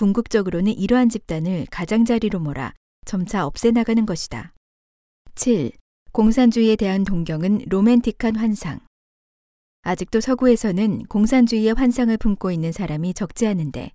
궁극적으로는 0.00 0.72
이러한 0.72 1.10
집단을 1.10 1.66
가장자리로 1.70 2.40
몰아 2.40 2.72
점차 3.04 3.44
없애나가는 3.44 4.06
것이다. 4.06 4.54
7. 5.34 5.72
공산주의에 6.12 6.76
대한 6.76 7.04
동경은 7.04 7.66
로맨틱한 7.68 8.36
환상. 8.36 8.80
아직도 9.82 10.22
서구에서는 10.22 11.04
공산주의의 11.04 11.74
환상을 11.74 12.16
품고 12.16 12.50
있는 12.50 12.72
사람이 12.72 13.12
적지 13.12 13.46
않은데 13.46 13.92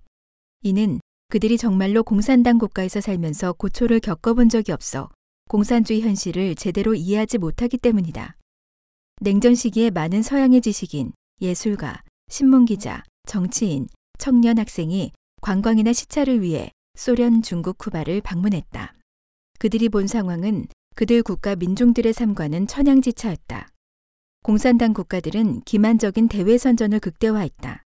이는 0.62 1.00
그들이 1.26 1.58
정말로 1.58 2.04
공산당 2.04 2.58
국가에서 2.58 3.00
살면서 3.00 3.54
고초를 3.54 3.98
겪어본 3.98 4.48
적이 4.48 4.72
없어 4.72 5.10
공산주의 5.48 6.02
현실을 6.02 6.54
제대로 6.54 6.94
이해하지 6.94 7.38
못하기 7.38 7.78
때문이다. 7.78 8.36
냉전 9.22 9.56
시기에 9.56 9.90
많은 9.90 10.22
서양의 10.22 10.60
지식인, 10.60 11.14
예술가, 11.40 12.04
신문기자, 12.28 13.02
정치인, 13.26 13.88
청년 14.18 14.58
학생이 14.58 15.10
관광이나 15.46 15.92
시찰을 15.92 16.42
위해 16.42 16.72
소련, 16.96 17.40
중국, 17.40 17.78
쿠바를 17.78 18.20
방문했다. 18.20 18.94
그들이 19.60 19.88
본 19.88 20.08
상황은 20.08 20.66
그들 20.96 21.22
국가 21.22 21.54
민중들의 21.54 22.12
삶과는 22.12 22.66
천양지차였다. 22.66 23.68
공산당 24.42 24.92
국가들은 24.92 25.60
기만적인 25.60 26.26
대외 26.26 26.58
선전을 26.58 26.98
극대화했다. 26.98 27.84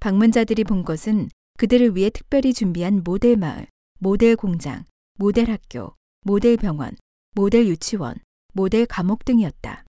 방문자들이 0.00 0.64
본 0.64 0.84
것은 0.84 1.30
그들을 1.56 1.96
위해 1.96 2.10
특별히 2.10 2.52
준비한 2.52 3.00
모델 3.02 3.38
마을, 3.38 3.68
모델 3.98 4.36
공장, 4.36 4.84
모델 5.14 5.50
학교, 5.50 5.94
모델 6.20 6.58
병원, 6.58 6.94
모델 7.34 7.68
유치원, 7.68 8.16
모델 8.52 8.84
감옥 8.84 9.24
등이었다. 9.24 9.86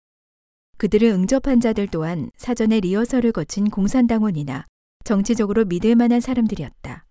그들을 0.78 1.08
응접한 1.08 1.60
자들 1.60 1.88
또한 1.88 2.30
사전에 2.38 2.80
리허설을 2.80 3.32
거친 3.32 3.68
공산당원이나 3.68 4.64
정치적으로 5.06 5.64
믿을 5.64 5.94
만한 5.94 6.20
사람들이었다. 6.20 7.06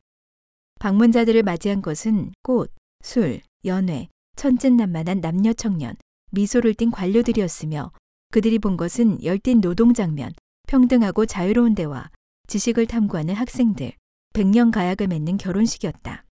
방문자들을 0.81 1.41
맞이한 1.43 1.81
것은 1.81 2.33
꽃, 2.43 2.69
술, 3.01 3.39
연회, 3.63 4.09
천진난만한 4.35 5.21
남녀 5.21 5.53
청년, 5.53 5.95
미소를 6.31 6.73
띤 6.73 6.91
관료들이었으며 6.91 7.93
그들이 8.31 8.59
본 8.59 8.75
것은 8.75 9.23
열띤 9.23 9.61
노동 9.61 9.93
장면, 9.93 10.33
평등하고 10.67 11.25
자유로운 11.25 11.73
대화, 11.73 12.09
지식을 12.47 12.85
탐구하는 12.87 13.33
학생들, 13.33 13.93
백년 14.33 14.71
가약을 14.71 15.07
맺는 15.07 15.37
결혼식이었다. 15.37 16.25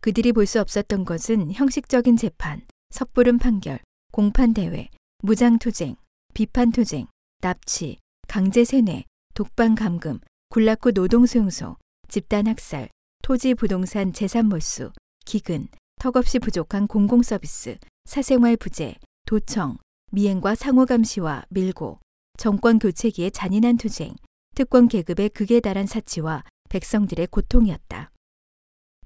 그들이 0.00 0.32
볼 0.32 0.46
수 0.46 0.62
없었던 0.62 1.04
것은 1.04 1.52
형식적인 1.52 2.16
재판, 2.16 2.62
섣부른 2.88 3.36
판결, 3.36 3.80
공판 4.12 4.54
대회, 4.54 4.88
무장 5.18 5.58
투쟁, 5.58 5.96
비판 6.32 6.70
투쟁, 6.72 7.06
납치, 7.42 7.98
강제 8.28 8.64
세뇌, 8.64 9.04
독방 9.34 9.74
감금, 9.74 10.20
굴락구 10.48 10.92
노동수용소, 10.92 11.76
집단 12.08 12.46
학살, 12.46 12.88
토지 13.22 13.54
부동산 13.54 14.12
재산 14.12 14.46
몰수, 14.46 14.92
기근, 15.24 15.68
턱없이 16.00 16.38
부족한 16.38 16.86
공공서비스, 16.86 17.78
사생활 18.04 18.56
부재, 18.56 18.94
도청, 19.26 19.76
미행과 20.12 20.54
상호감시와 20.54 21.46
밀고, 21.50 21.98
정권 22.38 22.78
교체기의 22.78 23.32
잔인한 23.32 23.76
투쟁, 23.76 24.14
특권 24.54 24.88
계급의 24.88 25.30
극에 25.30 25.60
달한 25.60 25.86
사치와 25.86 26.44
백성들의 26.70 27.26
고통이었다. 27.26 28.12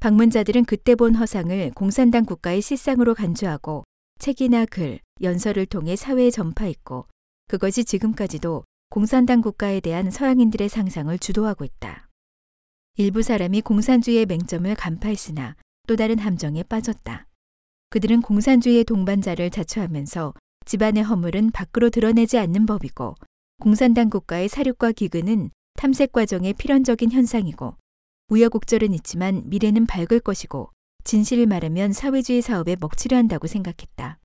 방문자들은 0.00 0.66
그때 0.66 0.94
본 0.94 1.14
허상을 1.14 1.72
공산당 1.74 2.24
국가의 2.24 2.60
실상으로 2.60 3.14
간주하고 3.14 3.84
책이나 4.18 4.66
글, 4.66 5.00
연설을 5.22 5.66
통해 5.66 5.96
사회에 5.96 6.30
전파했고 6.30 7.06
그것이 7.48 7.84
지금까지도 7.84 8.64
공산당 8.92 9.40
국가에 9.40 9.78
대한 9.78 10.10
서양인들의 10.10 10.68
상상을 10.68 11.16
주도하고 11.16 11.64
있다. 11.64 12.08
일부 12.96 13.22
사람이 13.22 13.60
공산주의의 13.60 14.26
맹점을 14.26 14.74
간파했으나 14.74 15.54
또 15.86 15.94
다른 15.94 16.18
함정에 16.18 16.64
빠졌다. 16.64 17.28
그들은 17.90 18.20
공산주의의 18.20 18.82
동반자를 18.82 19.50
자처하면서 19.50 20.34
집안의 20.66 21.04
허물은 21.04 21.52
밖으로 21.52 21.90
드러내지 21.90 22.36
않는 22.38 22.66
법이고 22.66 23.14
공산당 23.60 24.10
국가의 24.10 24.48
사륙과 24.48 24.90
기근은 24.90 25.52
탐색 25.74 26.10
과정의 26.10 26.54
필연적인 26.54 27.12
현상이고 27.12 27.76
우여곡절은 28.28 28.92
있지만 28.94 29.44
미래는 29.46 29.86
밝을 29.86 30.18
것이고 30.18 30.72
진실을 31.04 31.46
말하면 31.46 31.92
사회주의 31.92 32.42
사업에 32.42 32.74
먹칠려 32.80 33.16
한다고 33.16 33.46
생각했다. 33.46 34.18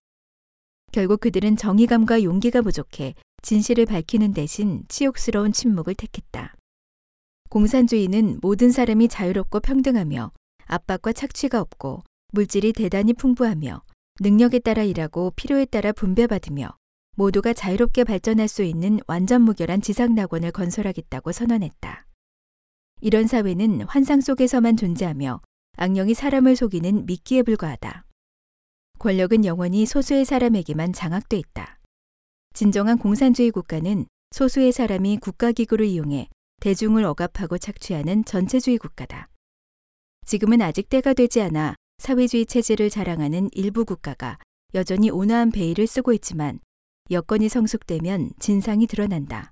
결국 0.91 1.19
그들은 1.19 1.55
정의감과 1.55 2.23
용기가 2.23 2.63
부족해 2.63 3.13
진실을 3.45 3.85
밝히는 3.85 4.33
대신 4.33 4.83
치욕스러운 4.89 5.51
침묵을 5.51 5.93
택했다. 5.93 6.55
공산주의는 7.51 8.39
모든 8.41 8.71
사람이 8.71 9.07
자유롭고 9.07 9.59
평등하며 9.59 10.31
압박과 10.65 11.13
착취가 11.13 11.61
없고 11.61 12.01
물질이 12.33 12.73
대단히 12.73 13.13
풍부하며 13.13 13.83
능력에 14.19 14.57
따라 14.57 14.81
일하고 14.81 15.31
필요에 15.35 15.65
따라 15.65 15.91
분배받으며 15.91 16.75
모두가 17.17 17.53
자유롭게 17.53 18.03
발전할 18.03 18.47
수 18.47 18.63
있는 18.63 18.99
완전 19.05 19.43
무결한 19.43 19.79
지상 19.79 20.15
낙원을 20.15 20.51
건설하겠다고 20.51 21.31
선언했다. 21.31 22.07
이런 23.01 23.27
사회는 23.27 23.83
환상 23.83 24.21
속에서만 24.21 24.75
존재하며 24.75 25.41
악령이 25.77 26.15
사람을 26.15 26.55
속이는 26.55 27.05
미끼에 27.05 27.43
불과하다. 27.43 28.05
권력은 28.97 29.45
영원히 29.45 29.85
소수의 29.85 30.25
사람에게만 30.25 30.93
장악돼 30.93 31.37
있다. 31.37 31.74
진정한 32.55 32.97
공산주의 32.97 33.51
국가는 33.51 34.05
소수의 34.31 34.71
사람이 34.71 35.17
국가기구를 35.17 35.87
이용해 35.87 36.29
대중을 36.61 37.03
억압하고 37.03 37.57
착취하는 37.57 38.23
전체주의 38.23 38.77
국가다. 38.77 39.27
지금은 40.25 40.61
아직 40.61 40.87
때가 40.87 41.13
되지 41.13 41.41
않아 41.41 41.75
사회주의 41.97 42.45
체제를 42.45 42.89
자랑하는 42.89 43.49
일부 43.51 43.83
국가가 43.83 44.37
여전히 44.73 45.09
온화한 45.09 45.51
베일을 45.51 45.85
쓰고 45.85 46.13
있지만 46.13 46.61
여건이 47.11 47.49
성숙되면 47.49 48.31
진상이 48.39 48.87
드러난다. 48.87 49.51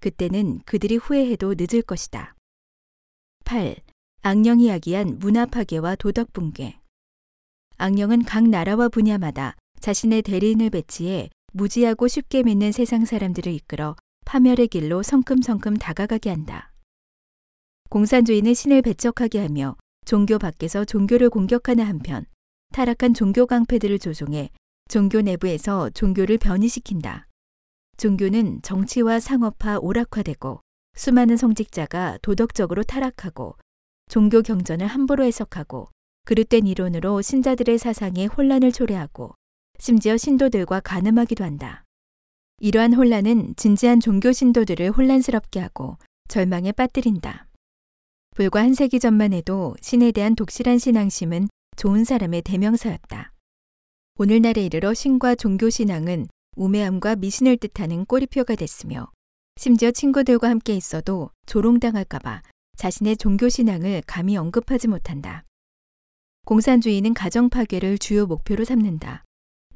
그때는 0.00 0.60
그들이 0.66 0.98
후회해도 0.98 1.56
늦을 1.58 1.82
것이다. 1.82 2.36
8. 3.44 3.74
악령이 4.22 4.68
야기한 4.68 5.18
문화 5.18 5.46
파괴와 5.46 5.96
도덕 5.96 6.32
붕괴. 6.32 6.78
악령은 7.78 8.22
각 8.22 8.48
나라와 8.48 8.88
분야마다 8.88 9.56
자신의 9.80 10.22
대리인을 10.22 10.70
배치해 10.70 11.28
무지하고 11.56 12.06
쉽게 12.06 12.42
믿는 12.42 12.70
세상 12.70 13.06
사람들을 13.06 13.50
이끌어 13.50 13.96
파멸의 14.26 14.68
길로 14.68 15.02
성큼성큼 15.02 15.78
다가가게 15.78 16.28
한다. 16.28 16.70
공산주의는 17.88 18.52
신을 18.52 18.82
배척하게 18.82 19.40
하며 19.40 19.76
종교 20.04 20.38
밖에서 20.38 20.84
종교를 20.84 21.30
공격하는 21.30 21.84
한편 21.84 22.26
타락한 22.74 23.14
종교 23.14 23.46
강패들을 23.46 23.98
조종해 23.98 24.50
종교 24.88 25.22
내부에서 25.22 25.88
종교를 25.90 26.36
변이시킨다. 26.36 27.26
종교는 27.96 28.60
정치와 28.60 29.18
상업화 29.20 29.78
오락화되고 29.78 30.60
수많은 30.94 31.38
성직자가 31.38 32.18
도덕적으로 32.20 32.82
타락하고 32.82 33.56
종교 34.10 34.42
경전을 34.42 34.86
함부로 34.86 35.24
해석하고 35.24 35.88
그릇된 36.26 36.66
이론으로 36.66 37.22
신자들의 37.22 37.78
사상에 37.78 38.26
혼란을 38.26 38.72
초래하고 38.72 39.34
심지어 39.78 40.16
신도들과 40.16 40.80
가늠하기도 40.80 41.44
한다. 41.44 41.84
이러한 42.58 42.94
혼란은 42.94 43.54
진지한 43.56 44.00
종교 44.00 44.32
신도들을 44.32 44.90
혼란스럽게 44.92 45.60
하고 45.60 45.98
절망에 46.28 46.72
빠뜨린다. 46.72 47.46
불과 48.34 48.60
한 48.62 48.74
세기 48.74 48.98
전만 48.98 49.32
해도 49.32 49.74
신에 49.80 50.12
대한 50.12 50.34
독실한 50.34 50.78
신앙심은 50.78 51.48
좋은 51.76 52.04
사람의 52.04 52.42
대명사였다. 52.42 53.32
오늘날에 54.18 54.64
이르러 54.64 54.94
신과 54.94 55.34
종교 55.34 55.68
신앙은 55.68 56.28
우매함과 56.56 57.16
미신을 57.16 57.58
뜻하는 57.58 58.06
꼬리표가 58.06 58.54
됐으며 58.54 59.10
심지어 59.56 59.90
친구들과 59.90 60.48
함께 60.48 60.74
있어도 60.74 61.30
조롱당할까봐 61.44 62.42
자신의 62.78 63.18
종교 63.18 63.50
신앙을 63.50 64.02
감히 64.06 64.38
언급하지 64.38 64.88
못한다. 64.88 65.44
공산주의는 66.46 67.12
가정 67.12 67.50
파괴를 67.50 67.98
주요 67.98 68.24
목표로 68.26 68.64
삼는다. 68.64 69.25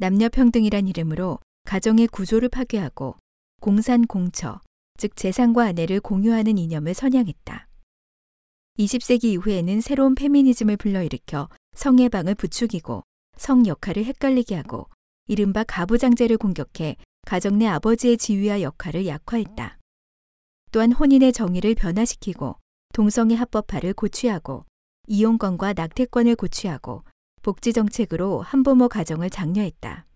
남녀 0.00 0.30
평등이란 0.30 0.88
이름으로 0.88 1.40
가정의 1.64 2.06
구조를 2.06 2.48
파괴하고 2.48 3.16
공산 3.60 4.06
공처, 4.06 4.58
즉 4.96 5.14
재산과 5.14 5.66
아내를 5.66 6.00
공유하는 6.00 6.56
이념을 6.56 6.94
선양했다. 6.94 7.68
20세기 8.78 9.24
이후에는 9.24 9.82
새로운 9.82 10.14
페미니즘을 10.14 10.78
불러일으켜 10.78 11.50
성해방을 11.74 12.34
부추기고 12.36 13.02
성 13.36 13.66
역할을 13.66 14.06
헷갈리게 14.06 14.54
하고 14.54 14.88
이른바 15.26 15.64
가부장제를 15.64 16.38
공격해 16.38 16.96
가정 17.26 17.58
내 17.58 17.66
아버지의 17.66 18.16
지위와 18.16 18.62
역할을 18.62 19.06
약화했다. 19.06 19.78
또한 20.72 20.92
혼인의 20.92 21.34
정의를 21.34 21.74
변화시키고 21.74 22.56
동성애 22.94 23.34
합법화를 23.34 23.92
고취하고 23.92 24.64
이용권과 25.08 25.74
낙태권을 25.74 26.36
고취하고 26.36 27.04
복지 27.42 27.72
정책으로 27.72 28.42
한부모 28.42 28.88
가정을 28.88 29.30
장려했다. 29.30 30.06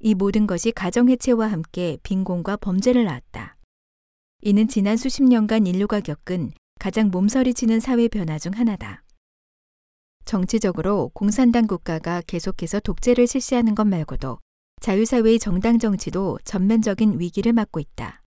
이 0.00 0.14
모든 0.14 0.46
것이 0.46 0.72
가정 0.72 1.08
해체와 1.10 1.48
함께 1.48 1.98
빈곤과 2.02 2.56
범죄를 2.56 3.04
낳았다. 3.04 3.56
이는 4.42 4.68
지난 4.68 4.96
수십 4.96 5.24
년간 5.24 5.66
인류가 5.66 6.00
겪은 6.00 6.52
가장 6.78 7.10
몸서리치는 7.10 7.80
사회 7.80 8.08
변화 8.08 8.38
중 8.38 8.52
하나다. 8.54 9.02
정치적으로 10.24 11.10
공산당 11.14 11.66
국가가 11.66 12.22
계속해서 12.26 12.80
독재를 12.80 13.26
실시하는 13.26 13.74
것 13.74 13.86
말고도 13.86 14.38
자유사회의 14.80 15.38
정당 15.38 15.78
정치도 15.78 16.38
전면적인 16.44 17.18
위기를 17.18 17.52
맞고 17.52 17.80
있다. 17.80 18.22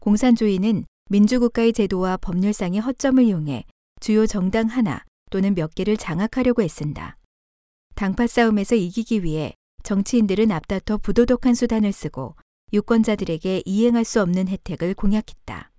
공산주의는 0.00 0.84
민주국가의 1.10 1.72
제도와 1.72 2.16
법률상의 2.16 2.80
허점을 2.80 3.22
이용해 3.22 3.64
주요 4.00 4.26
정당 4.26 4.66
하나 4.66 5.04
또는 5.30 5.54
몇 5.54 5.74
개를 5.74 5.96
장악하려고 5.96 6.62
애쓴다. 6.62 7.19
당파 8.00 8.28
싸움에서 8.28 8.76
이기기 8.76 9.24
위해 9.24 9.52
정치인들은 9.82 10.50
앞다퉈 10.50 11.00
부도덕한 11.00 11.52
수단을 11.52 11.92
쓰고 11.92 12.34
유권자들에게 12.72 13.64
이행할 13.66 14.06
수 14.06 14.22
없는 14.22 14.48
혜택을 14.48 14.94
공약했다. 14.94 15.70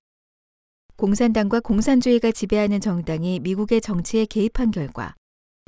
공산당과 0.98 1.62
공산주의가 1.62 2.32
지배하는 2.32 2.80
정당이 2.80 3.40
미국의 3.40 3.82
정치에 3.82 4.28
개입한 4.28 4.70
결과 4.70 5.16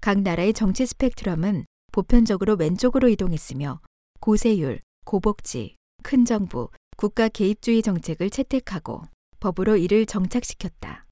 각 0.03 0.21
나라의 0.21 0.53
정치 0.53 0.85
스펙트럼은 0.85 1.65
보편적으로 1.91 2.53
왼쪽으로 2.53 3.09
이동했으며 3.09 3.81
고세율, 4.19 4.79
고복지, 5.05 5.75
큰 6.03 6.23
정부, 6.23 6.69
국가 6.97 7.29
개입주의 7.29 7.81
정책을 7.81 8.29
채택하고 8.29 9.01
법으로 9.39 9.75
이를 9.75 10.05
정착시켰다. 10.05 11.07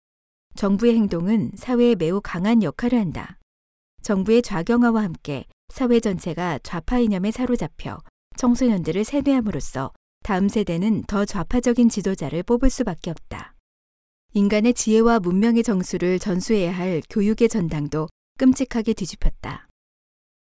정부의 0.53 0.93
행동은 0.97 1.53
사회에 1.55 1.95
매우 1.95 2.21
강한 2.21 2.61
역할을 2.61 2.99
한다. 2.99 3.39
정부의 4.01 4.41
좌경화와 4.41 5.03
함께 5.03 5.45
사회 5.69 5.99
전체가 5.99 6.59
좌파 6.63 6.99
이념에 6.99 7.31
사로잡혀 7.31 7.99
청소년들을 8.35 9.03
세뇌함으로써 9.03 9.91
다음 10.23 10.49
세대는 10.49 11.03
더 11.03 11.25
좌파적인 11.25 11.89
지도자를 11.89 12.43
뽑을 12.43 12.69
수밖에 12.69 13.11
없다. 13.11 13.55
인간의 14.33 14.73
지혜와 14.73 15.19
문명의 15.19 15.63
정수를 15.63 16.19
전수해야 16.19 16.75
할 16.75 17.01
교육의 17.09 17.49
전당도 17.49 18.07
끔찍하게 18.37 18.93
뒤집혔다. 18.93 19.67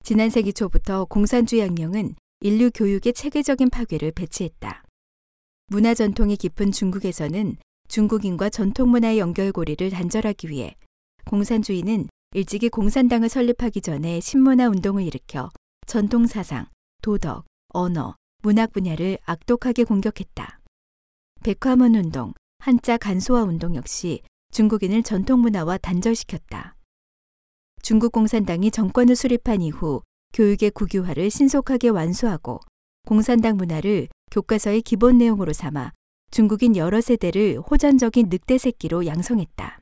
지난 0.04 0.30
세기 0.30 0.54
초부터 0.54 1.06
공산주의 1.06 1.62
혁명은 1.62 2.16
인류 2.42 2.72
교육의 2.72 3.14
체계적인 3.14 3.70
파괴를 3.70 4.12
배치했다. 4.12 4.84
문화 5.68 5.94
전통이 5.94 6.36
깊은 6.38 6.72
중국에서는 6.72 7.58
중국인과 7.88 8.50
전통 8.50 8.90
문화의 8.92 9.20
연결고리를 9.20 9.90
단절하기 9.90 10.50
위해 10.50 10.76
공산주의는 11.26 12.08
일찍이 12.32 12.70
공산당을 12.70 13.28
설립하기 13.28 13.82
전에 13.82 14.20
신문화 14.20 14.68
운동을 14.68 15.02
일으켜 15.04 15.50
전통 15.88 16.28
사상, 16.28 16.68
도덕, 17.02 17.46
언어, 17.70 18.16
문학 18.44 18.72
분야를 18.72 19.18
악독하게 19.26 19.86
공격했다. 19.86 20.60
백화문 21.44 21.96
운동, 21.96 22.34
한자 22.60 22.98
간소화 22.98 23.42
운동 23.44 23.76
역시 23.76 24.22
중국인을 24.52 25.02
전통 25.02 25.40
문화와 25.42 25.80
단절시켰다. 25.80 26.76
중국 27.82 28.12
공산당이 28.12 28.70
정권을 28.70 29.16
수립한 29.16 29.64
이후 29.64 30.04
교육의 30.34 30.70
국유화를 30.72 31.32
신속하게 31.32 31.90
완수하고 31.90 32.60
공산당 33.08 33.58
문화를 33.58 34.08
교과서의 34.30 34.84
기본 34.84 35.18
내용으로 35.18 35.52
삼아 35.52 35.94
중국인 36.30 36.76
여러 36.76 37.02
세대를 37.02 37.60
호전적인 37.60 38.28
늑대 38.30 38.60
새끼로 38.60 39.08
양성했다. 39.08 39.82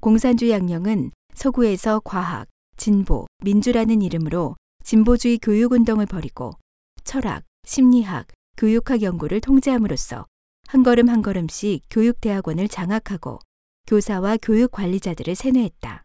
공산주의 0.00 0.52
양령은 0.52 1.10
서구에서 1.34 2.00
과학, 2.00 2.48
진보, 2.76 3.26
민주라는 3.42 4.02
이름으로 4.02 4.56
진보주의 4.84 5.38
교육운동을 5.38 6.06
벌이고 6.06 6.52
철학, 7.04 7.44
심리학, 7.64 8.26
교육학 8.56 9.02
연구를 9.02 9.40
통제함으로써 9.40 10.26
한 10.66 10.82
걸음 10.82 11.08
한 11.08 11.22
걸음씩 11.22 11.82
교육대학원을 11.90 12.68
장악하고 12.68 13.38
교사와 13.86 14.38
교육 14.40 14.70
관리자들을 14.70 15.34
세뇌했다. 15.34 16.04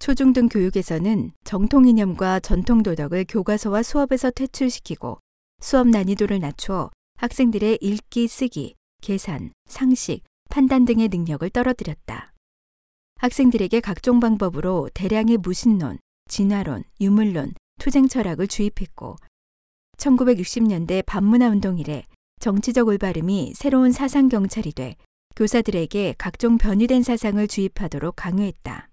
초중등 0.00 0.48
교육에서는 0.48 1.30
정통 1.44 1.86
이념과 1.86 2.40
전통 2.40 2.82
도덕을 2.82 3.24
교과서와 3.28 3.82
수업에서 3.82 4.30
퇴출시키고 4.30 5.18
수업 5.60 5.88
난이도를 5.88 6.40
낮추어 6.40 6.90
학생들의 7.16 7.78
읽기, 7.80 8.28
쓰기, 8.28 8.74
계산, 9.00 9.52
상식, 9.66 10.22
판단 10.50 10.84
등의 10.84 11.08
능력을 11.08 11.48
떨어뜨렸다. 11.50 12.33
학생들에게 13.16 13.80
각종 13.80 14.20
방법으로 14.20 14.90
대량의 14.94 15.38
무신론, 15.38 15.98
진화론, 16.28 16.84
유물론, 17.00 17.54
투쟁 17.78 18.08
철학을 18.08 18.48
주입했고 18.48 19.16
1960년대 19.96 21.04
반문화 21.06 21.48
운동 21.48 21.78
이래 21.78 22.04
정치적 22.40 22.88
올바름이 22.88 23.54
새로운 23.54 23.92
사상 23.92 24.28
경찰이 24.28 24.72
돼 24.72 24.96
교사들에게 25.36 26.14
각종 26.18 26.58
변이된 26.58 27.02
사상을 27.02 27.46
주입하도록 27.48 28.14
강요했다. 28.14 28.90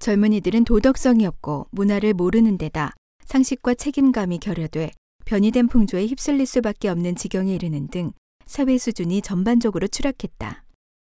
젊은이들은 0.00 0.64
도덕성이 0.64 1.26
없고 1.26 1.68
문화를 1.70 2.12
모르는 2.12 2.58
데다 2.58 2.92
상식과 3.24 3.74
책임감이 3.74 4.38
결여돼 4.40 4.90
변이된 5.24 5.68
풍조에 5.68 6.06
휩쓸릴 6.06 6.44
수밖에 6.44 6.88
없는 6.88 7.14
지경에 7.14 7.54
이르는 7.54 7.88
등 7.88 8.12
사회 8.44 8.76
수준이 8.76 9.22
전반적으로 9.22 9.86
추락했다. 9.86 10.64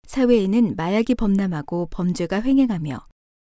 사회에는 0.07 0.75
마약이 0.75 1.15
범람하고 1.15 1.87
범죄가 1.91 2.41
횡행하며 2.41 2.99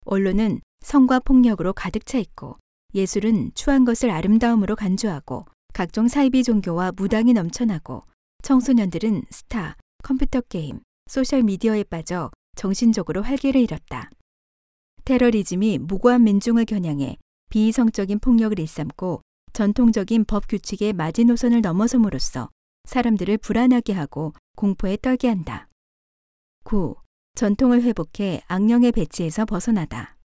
언론은 0.06 0.60
성과 0.80 1.20
폭력으로 1.20 1.72
가득 1.72 2.06
차 2.06 2.18
있고 2.18 2.56
예술은 2.94 3.52
추한 3.54 3.84
것을 3.84 4.10
아름다움으로 4.10 4.76
간주하고 4.76 5.46
각종 5.72 6.08
사이비 6.08 6.42
종교와 6.42 6.92
무당이 6.92 7.32
넘쳐나고 7.32 8.02
청소년들은 8.42 9.24
스타, 9.30 9.76
컴퓨터 10.02 10.40
게임, 10.40 10.80
소셜 11.06 11.42
미디어에 11.42 11.84
빠져 11.84 12.30
정신적으로 12.56 13.22
활기를 13.22 13.60
잃었다. 13.60 14.10
테러리즘이 15.04 15.78
무고한 15.78 16.24
민중을 16.24 16.64
겨냥해 16.64 17.16
비이성적인 17.50 18.20
폭력을 18.20 18.58
일삼고 18.58 19.22
전통적인 19.52 20.24
법 20.24 20.46
규칙의 20.48 20.92
마지노선을 20.92 21.60
넘어섬으로써 21.60 22.48
사람들을 22.84 23.38
불안하게 23.38 23.92
하고 23.92 24.32
공포에 24.56 24.96
떨게 25.00 25.28
한다. 25.28 25.69
9. 26.64 26.94
전통을 27.34 27.82
회복해 27.82 28.42
악령의 28.46 28.92
배치에서 28.92 29.44
벗어나다. 29.44 30.16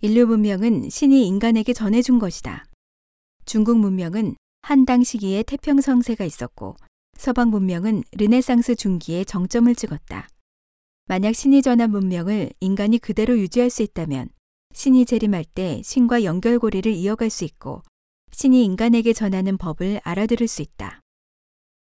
인류 0.00 0.26
문명은 0.26 0.88
신이 0.90 1.26
인간에게 1.26 1.72
전해준 1.72 2.18
것이다. 2.18 2.64
중국 3.44 3.78
문명은 3.78 4.36
한당 4.62 5.04
시기에 5.04 5.42
태평성세가 5.42 6.24
있었고 6.24 6.76
서방 7.16 7.50
문명은 7.50 8.02
르네상스 8.12 8.74
중기에 8.74 9.24
정점을 9.24 9.72
찍었다. 9.74 10.28
만약 11.06 11.34
신이 11.34 11.62
전한 11.62 11.90
문명을 11.90 12.50
인간이 12.60 12.98
그대로 12.98 13.38
유지할 13.38 13.70
수 13.70 13.82
있다면 13.82 14.30
신이 14.72 15.04
재림할 15.04 15.44
때 15.44 15.82
신과 15.84 16.24
연결고리를 16.24 16.90
이어갈 16.90 17.28
수 17.30 17.44
있고 17.44 17.82
신이 18.32 18.64
인간에게 18.64 19.12
전하는 19.12 19.58
법을 19.58 20.00
알아들을 20.02 20.48
수 20.48 20.62
있다. 20.62 21.03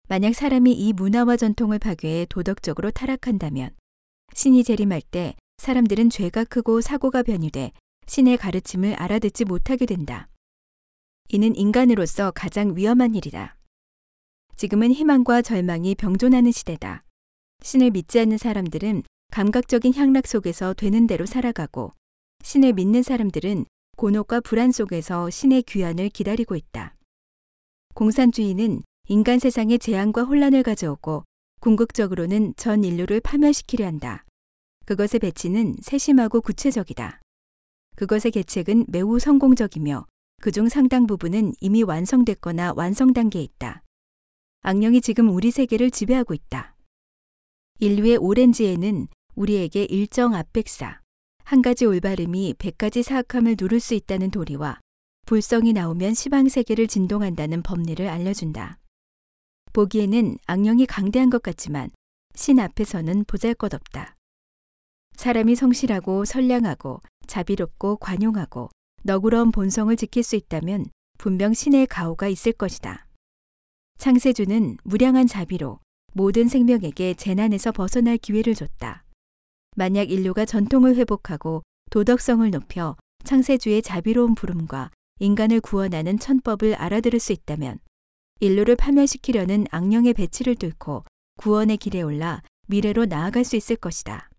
만약 0.09 0.35
사람이 0.35 0.71
이 0.71 0.93
문화와 0.93 1.35
전통을 1.35 1.79
파괴해 1.79 2.27
도덕적으로 2.29 2.91
타락한다면 2.91 3.71
신이 4.33 4.63
재림할 4.63 5.01
때 5.01 5.35
사람들은 5.57 6.09
죄가 6.09 6.45
크고 6.45 6.79
사고가 6.79 7.23
변이돼 7.23 7.73
신의 8.05 8.37
가르침을 8.37 8.93
알아듣지 8.93 9.43
못하게 9.43 9.85
된다. 9.85 10.29
이는 11.27 11.53
인간으로서 11.57 12.31
가장 12.31 12.77
위험한 12.77 13.15
일이다. 13.15 13.57
지금은 14.55 14.93
희망과 14.93 15.41
절망이 15.41 15.95
병존하는 15.95 16.53
시대다. 16.53 17.03
신을 17.61 17.91
믿지 17.91 18.21
않는 18.21 18.37
사람들은 18.37 19.03
감각적인 19.31 19.93
향락 19.93 20.25
속에서 20.25 20.73
되는 20.73 21.05
대로 21.05 21.25
살아가고 21.25 21.91
신을 22.43 22.71
믿는 22.73 23.03
사람들은 23.03 23.65
곤혹과 23.97 24.39
불안 24.39 24.71
속에서 24.71 25.29
신의 25.29 25.63
귀환을 25.63 26.09
기다리고 26.09 26.55
있다. 26.55 26.95
공산주의는 27.93 28.83
인간 29.09 29.39
세상에 29.39 29.77
재앙과 29.77 30.23
혼란을 30.23 30.63
가져오고 30.63 31.23
궁극적으로는 31.61 32.53
전 32.57 32.83
인류를 32.83 33.21
파멸시키려 33.21 33.85
한다. 33.85 34.25
그것의 34.85 35.19
배치는 35.21 35.77
세심하고 35.81 36.41
구체적이다. 36.41 37.21
그것의 37.95 38.31
계책은 38.33 38.87
매우 38.89 39.17
성공적이며 39.17 40.05
그중 40.41 40.67
상당 40.67 41.07
부분은 41.07 41.53
이미 41.61 41.83
완성됐거나 41.83 42.73
완성 42.75 43.13
단계에 43.13 43.41
있다. 43.41 43.81
악령이 44.63 44.99
지금 44.99 45.29
우리 45.29 45.51
세계를 45.51 45.89
지배하고 45.89 46.33
있다. 46.33 46.75
인류의 47.79 48.17
오렌지에는 48.17 49.07
우리에게 49.35 49.85
일정 49.85 50.35
압백사, 50.35 50.99
한 51.45 51.61
가지 51.61 51.85
올바름이 51.85 52.55
백 52.59 52.77
가지 52.77 53.03
사악함을 53.03 53.55
누를 53.57 53.79
수 53.79 53.93
있다는 53.93 54.31
도리와 54.31 54.81
불성이 55.25 55.71
나오면 55.71 56.13
시방 56.13 56.49
세계를 56.49 56.87
진동한다는 56.87 57.63
법리를 57.63 58.05
알려준다. 58.05 58.79
보기에는 59.77 60.39
악령이 60.47 60.87
강대한 60.87 61.29
것 61.29 61.43
같지만 61.43 61.91
신 62.33 62.59
앞에서는 62.59 63.25
보잘 63.25 63.53
것 63.53 63.75
없다. 63.75 64.15
사람이 65.15 65.53
성실하고 65.53 66.25
선량하고 66.25 67.03
자비롭고 67.27 67.97
관용하고 67.97 68.69
너그러운 69.03 69.51
본성을 69.51 69.95
지킬 69.95 70.23
수 70.23 70.35
있다면 70.35 70.87
분명 71.19 71.53
신의 71.53 71.85
가호가 71.85 72.27
있을 72.27 72.53
것이다. 72.53 73.05
창세주는 73.99 74.77
무량한 74.83 75.27
자비로 75.27 75.79
모든 76.13 76.47
생명에게 76.47 77.13
재난에서 77.13 77.71
벗어날 77.71 78.17
기회를 78.17 78.55
줬다. 78.55 79.03
만약 79.75 80.09
인류가 80.09 80.45
전통을 80.45 80.95
회복하고 80.95 81.61
도덕성을 81.91 82.49
높여 82.49 82.95
창세주의 83.25 83.83
자비로운 83.83 84.33
부름과 84.33 84.89
인간을 85.19 85.61
구원하는 85.61 86.17
천법을 86.17 86.73
알아들을 86.73 87.19
수 87.19 87.31
있다면 87.31 87.77
인류를 88.39 88.75
파멸시키려는 88.75 89.65
악령의 89.71 90.13
배치를 90.13 90.55
뚫고 90.55 91.03
구원의 91.37 91.77
길에 91.77 92.01
올라 92.01 92.41
미래로 92.67 93.05
나아갈 93.05 93.43
수 93.43 93.55
있을 93.55 93.75
것이다. 93.75 94.29